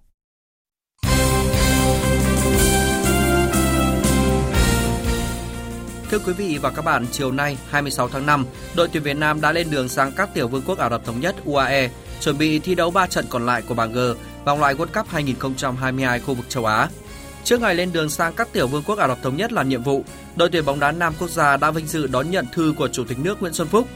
[6.10, 8.46] Thưa quý vị và các bạn, chiều nay 26 tháng 5,
[8.76, 11.20] đội tuyển Việt Nam đã lên đường sang các tiểu vương quốc Ả Rập Thống
[11.20, 11.90] Nhất UAE,
[12.20, 13.98] chuẩn bị thi đấu 3 trận còn lại của bảng G
[14.44, 16.88] vòng loại World Cup 2022 khu vực châu Á.
[17.44, 19.82] Trước ngày lên đường sang các tiểu vương quốc Ả Rập Thống Nhất làm nhiệm
[19.82, 20.04] vụ,
[20.36, 23.04] đội tuyển bóng đá nam quốc gia đã vinh dự đón nhận thư của Chủ
[23.04, 23.88] tịch nước Nguyễn Xuân Phúc.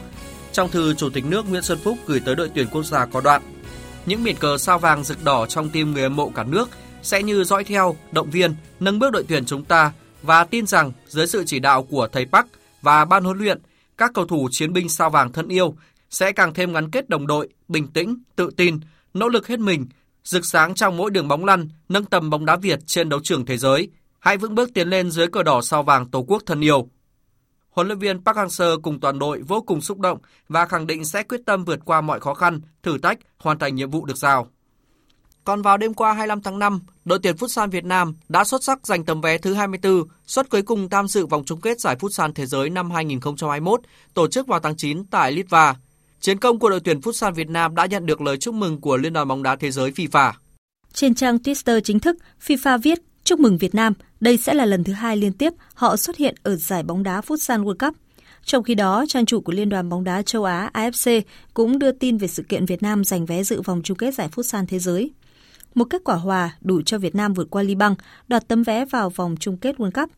[0.51, 3.21] Trong thư, Chủ tịch nước Nguyễn Xuân Phúc gửi tới đội tuyển quốc gia có
[3.21, 3.41] đoạn:
[4.05, 6.69] Những biển cờ sao vàng rực đỏ trong tim người hâm mộ cả nước
[7.01, 9.91] sẽ như dõi theo, động viên, nâng bước đội tuyển chúng ta
[10.21, 12.47] và tin rằng dưới sự chỉ đạo của thầy Park
[12.81, 13.61] và ban huấn luyện,
[13.97, 15.75] các cầu thủ chiến binh sao vàng thân yêu
[16.09, 18.79] sẽ càng thêm gắn kết đồng đội, bình tĩnh, tự tin,
[19.13, 19.85] nỗ lực hết mình
[20.23, 23.45] rực sáng trong mỗi đường bóng lăn, nâng tầm bóng đá Việt trên đấu trường
[23.45, 23.89] thế giới.
[24.19, 26.89] Hãy vững bước tiến lên dưới cờ đỏ sao vàng Tổ quốc thân yêu.
[27.69, 30.17] Huấn luyện viên Park Hang-seo cùng toàn đội vô cùng xúc động
[30.49, 33.75] và khẳng định sẽ quyết tâm vượt qua mọi khó khăn, thử thách, hoàn thành
[33.75, 34.47] nhiệm vụ được giao.
[35.43, 38.87] Còn vào đêm qua 25 tháng 5, đội tuyển Futsal Việt Nam đã xuất sắc
[38.87, 42.31] giành tấm vé thứ 24, suất cuối cùng tham dự vòng chung kết giải Futsal
[42.35, 43.81] Thế giới năm 2021,
[44.13, 45.75] tổ chức vào tháng 9 tại Litva.
[46.23, 48.97] Chiến công của đội tuyển Futsal Việt Nam đã nhận được lời chúc mừng của
[48.97, 50.31] Liên đoàn bóng đá thế giới FIFA.
[50.93, 52.17] Trên trang Twitter chính thức,
[52.47, 55.95] FIFA viết chúc mừng Việt Nam, đây sẽ là lần thứ hai liên tiếp họ
[55.97, 57.95] xuất hiện ở giải bóng đá Futsal World Cup.
[58.43, 61.21] Trong khi đó, trang chủ của Liên đoàn bóng đá châu Á AFC
[61.53, 64.29] cũng đưa tin về sự kiện Việt Nam giành vé dự vòng chung kết giải
[64.35, 65.11] Futsal thế giới.
[65.75, 67.95] Một kết quả hòa đủ cho Việt Nam vượt qua Liban,
[68.27, 70.09] đoạt tấm vé vào vòng chung kết World Cup.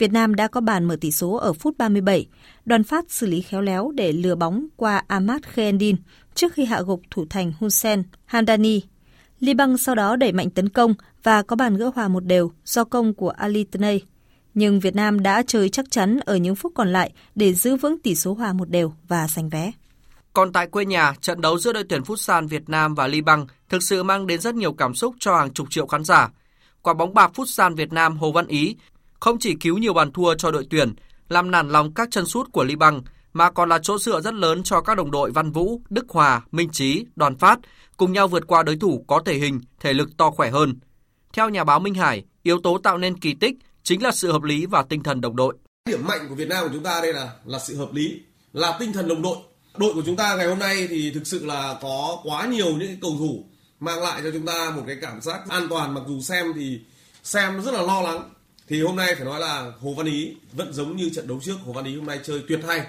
[0.00, 2.26] Việt Nam đã có bàn mở tỷ số ở phút 37.
[2.64, 5.96] Đoàn phát xử lý khéo léo để lừa bóng qua Ahmad Khendin
[6.34, 8.80] trước khi hạ gục thủ thành Hussein Handani.
[9.40, 12.84] Liban sau đó đẩy mạnh tấn công và có bàn gỡ hòa một đều do
[12.84, 14.02] công của Ali Tnei.
[14.54, 17.98] Nhưng Việt Nam đã chơi chắc chắn ở những phút còn lại để giữ vững
[17.98, 19.72] tỷ số hòa một đều và giành vé.
[20.32, 23.82] Còn tại quê nhà, trận đấu giữa đội tuyển Futsal Việt Nam và Liban thực
[23.82, 26.30] sự mang đến rất nhiều cảm xúc cho hàng chục triệu khán giả.
[26.82, 28.76] Quả bóng bạc Futsal Việt Nam Hồ Văn Ý
[29.20, 30.94] không chỉ cứu nhiều bàn thua cho đội tuyển,
[31.28, 33.00] làm nản lòng các chân sút của Liban,
[33.32, 36.42] mà còn là chỗ dựa rất lớn cho các đồng đội Văn Vũ, Đức Hòa,
[36.52, 37.58] Minh Trí, Đoàn Phát
[37.96, 40.74] cùng nhau vượt qua đối thủ có thể hình, thể lực to khỏe hơn.
[41.32, 44.42] Theo nhà báo Minh Hải, yếu tố tạo nên kỳ tích chính là sự hợp
[44.42, 45.54] lý và tinh thần đồng đội.
[45.88, 48.20] Điểm mạnh của Việt Nam của chúng ta đây là là sự hợp lý,
[48.52, 49.36] là tinh thần đồng đội.
[49.76, 53.00] Đội của chúng ta ngày hôm nay thì thực sự là có quá nhiều những
[53.00, 53.44] cầu thủ
[53.80, 56.80] mang lại cho chúng ta một cái cảm giác an toàn mặc dù xem thì
[57.22, 58.30] xem rất là lo lắng
[58.70, 61.56] thì hôm nay phải nói là Hồ Văn Ý vẫn giống như trận đấu trước
[61.64, 62.86] Hồ Văn Ý hôm nay chơi tuyệt hay.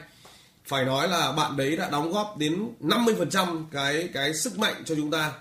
[0.66, 4.96] Phải nói là bạn đấy đã đóng góp đến 50% cái cái sức mạnh cho
[4.96, 5.32] chúng ta.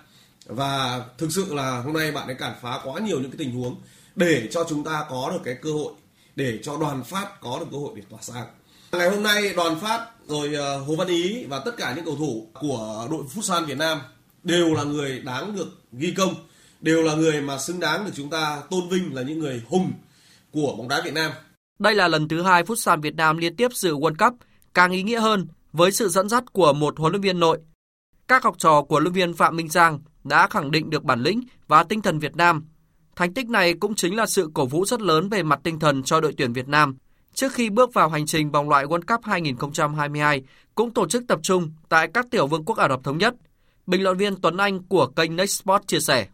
[0.47, 3.53] Và thực sự là hôm nay bạn ấy cản phá quá nhiều những cái tình
[3.53, 3.76] huống
[4.16, 5.93] để cho chúng ta có được cái cơ hội
[6.36, 8.47] để cho đoàn phát có được cơ hội để tỏa sáng.
[8.93, 12.16] Ngày hôm nay đoàn phát rồi ờ, Hồ Văn Ý và tất cả những cầu
[12.16, 14.01] thủ của đội Futsal Việt Nam
[14.43, 16.34] đều là người đáng được ghi công,
[16.80, 19.93] đều là người mà xứng đáng được chúng ta tôn vinh là những người hùng
[20.53, 21.32] của bóng đá Việt Nam.
[21.78, 24.38] Đây là lần thứ hai Futsal Việt Nam liên tiếp dự World Cup,
[24.74, 27.59] càng ý nghĩa hơn với sự dẫn dắt của một huấn luyện viên nội.
[28.28, 31.22] Các học trò của huấn luyện viên Phạm Minh Giang đã khẳng định được bản
[31.22, 32.66] lĩnh và tinh thần Việt Nam.
[33.16, 36.03] Thành tích này cũng chính là sự cổ vũ rất lớn về mặt tinh thần
[36.03, 36.96] cho đội tuyển Việt Nam
[37.34, 40.42] trước khi bước vào hành trình vòng loại World Cup 2022
[40.74, 43.34] cũng tổ chức tập trung tại các tiểu vương quốc Ả Rập Thống Nhất.
[43.86, 46.26] Bình luận viên Tuấn Anh của kênh Next Sport chia sẻ.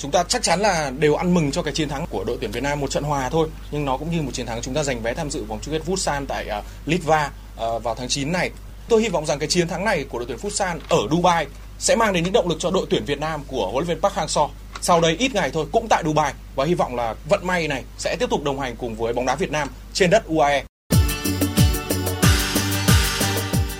[0.00, 2.50] Chúng ta chắc chắn là đều ăn mừng cho cái chiến thắng của đội tuyển
[2.50, 4.84] Việt Nam một trận hòa thôi, nhưng nó cũng như một chiến thắng chúng ta
[4.84, 8.32] giành vé tham dự vòng chung kết Futsal tại uh, Litva uh, vào tháng 9
[8.32, 8.50] này.
[8.88, 11.46] Tôi hy vọng rằng cái chiến thắng này của đội tuyển Futsal ở Dubai
[11.78, 14.02] sẽ mang đến những động lực cho đội tuyển Việt Nam của huấn luyện viên
[14.02, 14.48] Park Hang-seo.
[14.80, 17.84] Sau đây ít ngày thôi cũng tại Dubai và hy vọng là vận may này
[17.98, 20.64] sẽ tiếp tục đồng hành cùng với bóng đá Việt Nam trên đất UAE.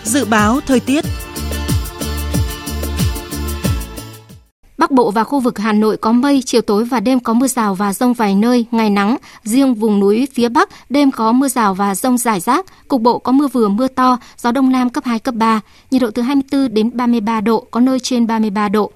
[0.04, 1.04] Dự báo thời tiết
[4.78, 7.46] Bắc Bộ và khu vực Hà Nội có mây, chiều tối và đêm có mưa
[7.46, 9.16] rào và rông vài nơi, ngày nắng.
[9.42, 12.66] Riêng vùng núi phía Bắc, đêm có mưa rào và rông rải rác.
[12.88, 15.60] Cục bộ có mưa vừa mưa to, gió Đông Nam cấp 2, cấp 3.
[15.90, 18.92] Nhiệt độ từ 24 đến 33 độ, có nơi trên 33 độ.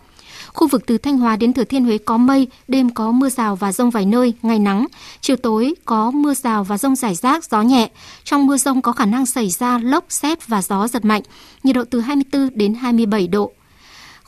[0.52, 3.56] Khu vực từ Thanh Hóa đến Thừa Thiên Huế có mây, đêm có mưa rào
[3.56, 4.86] và rông vài nơi, ngày nắng.
[5.20, 7.90] Chiều tối có mưa rào và rông rải rác, gió nhẹ.
[8.24, 11.22] Trong mưa rông có khả năng xảy ra lốc, xét và gió giật mạnh.
[11.62, 13.52] Nhiệt độ từ 24 đến 27 độ.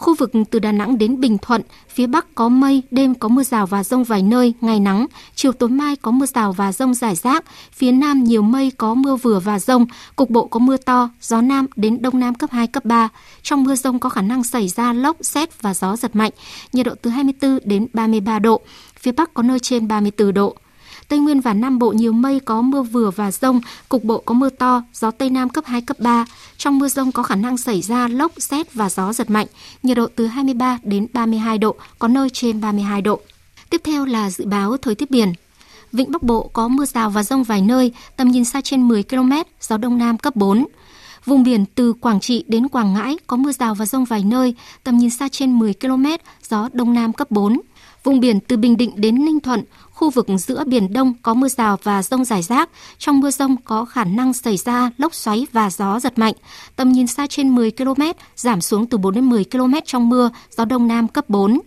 [0.01, 3.43] Khu vực từ Đà Nẵng đến Bình Thuận, phía Bắc có mây, đêm có mưa
[3.43, 5.07] rào và rông vài nơi, ngày nắng.
[5.35, 7.45] Chiều tối mai có mưa rào và rông rải rác.
[7.73, 9.87] Phía Nam nhiều mây có mưa vừa và rông,
[10.17, 13.09] cục bộ có mưa to, gió Nam đến Đông Nam cấp 2, cấp 3.
[13.43, 16.33] Trong mưa rông có khả năng xảy ra lốc, xét và gió giật mạnh.
[16.73, 18.61] Nhiệt độ từ 24 đến 33 độ.
[18.99, 20.57] Phía Bắc có nơi trên 34 độ.
[21.11, 24.35] Tây Nguyên và Nam Bộ nhiều mây có mưa vừa và rông, cục bộ có
[24.35, 26.25] mưa to, gió Tây Nam cấp 2, cấp 3.
[26.57, 29.47] Trong mưa rông có khả năng xảy ra lốc, xét và gió giật mạnh,
[29.83, 33.21] nhiệt độ từ 23 đến 32 độ, có nơi trên 32 độ.
[33.71, 35.33] Tiếp theo là dự báo thời tiết biển.
[35.93, 39.03] Vịnh Bắc Bộ có mưa rào và rông vài nơi, tầm nhìn xa trên 10
[39.03, 40.67] km, gió Đông Nam cấp 4.
[41.25, 44.55] Vùng biển từ Quảng Trị đến Quảng Ngãi có mưa rào và rông vài nơi,
[44.85, 46.07] tầm nhìn xa trên 10 km,
[46.49, 47.61] gió Đông Nam cấp 4.
[48.05, 49.65] Vùng biển từ Bình Định đến Ninh Thuận,
[50.01, 52.71] khu vực giữa Biển Đông có mưa rào và rông rải rác.
[52.99, 56.35] Trong mưa rông có khả năng xảy ra lốc xoáy và gió giật mạnh.
[56.77, 58.03] Tầm nhìn xa trên 10 km,
[58.37, 61.61] giảm xuống từ 4 đến 10 km trong mưa, gió Đông Nam cấp 4.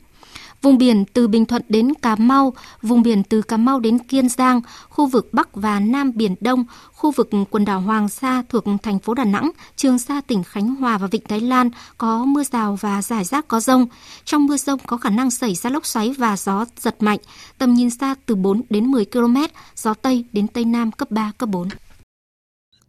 [0.63, 4.29] Vùng biển từ Bình Thuận đến Cà Mau, vùng biển từ Cà Mau đến Kiên
[4.29, 8.63] Giang, khu vực Bắc và Nam Biển Đông, khu vực quần đảo Hoàng Sa thuộc
[8.83, 12.43] thành phố Đà Nẵng, Trường Sa tỉnh Khánh Hòa và Vịnh Thái Lan có mưa
[12.43, 13.87] rào và rải rác có rông.
[14.25, 17.19] Trong mưa rông có khả năng xảy ra lốc xoáy và gió giật mạnh,
[17.57, 19.37] tầm nhìn xa từ 4 đến 10 km,
[19.75, 21.67] gió Tây đến Tây Nam cấp 3, cấp 4.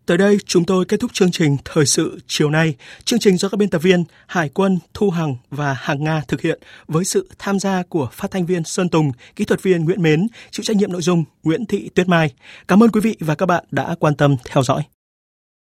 [0.07, 2.75] Tới đây chúng tôi kết thúc chương trình Thời sự chiều nay.
[3.05, 6.41] Chương trình do các biên tập viên Hải quân, Thu Hằng và Hàng Nga thực
[6.41, 10.03] hiện với sự tham gia của phát thanh viên Sơn Tùng, kỹ thuật viên Nguyễn
[10.03, 12.33] Mến, chịu trách nhiệm nội dung Nguyễn Thị Tuyết Mai.
[12.69, 14.83] Cảm ơn quý vị và các bạn đã quan tâm theo dõi.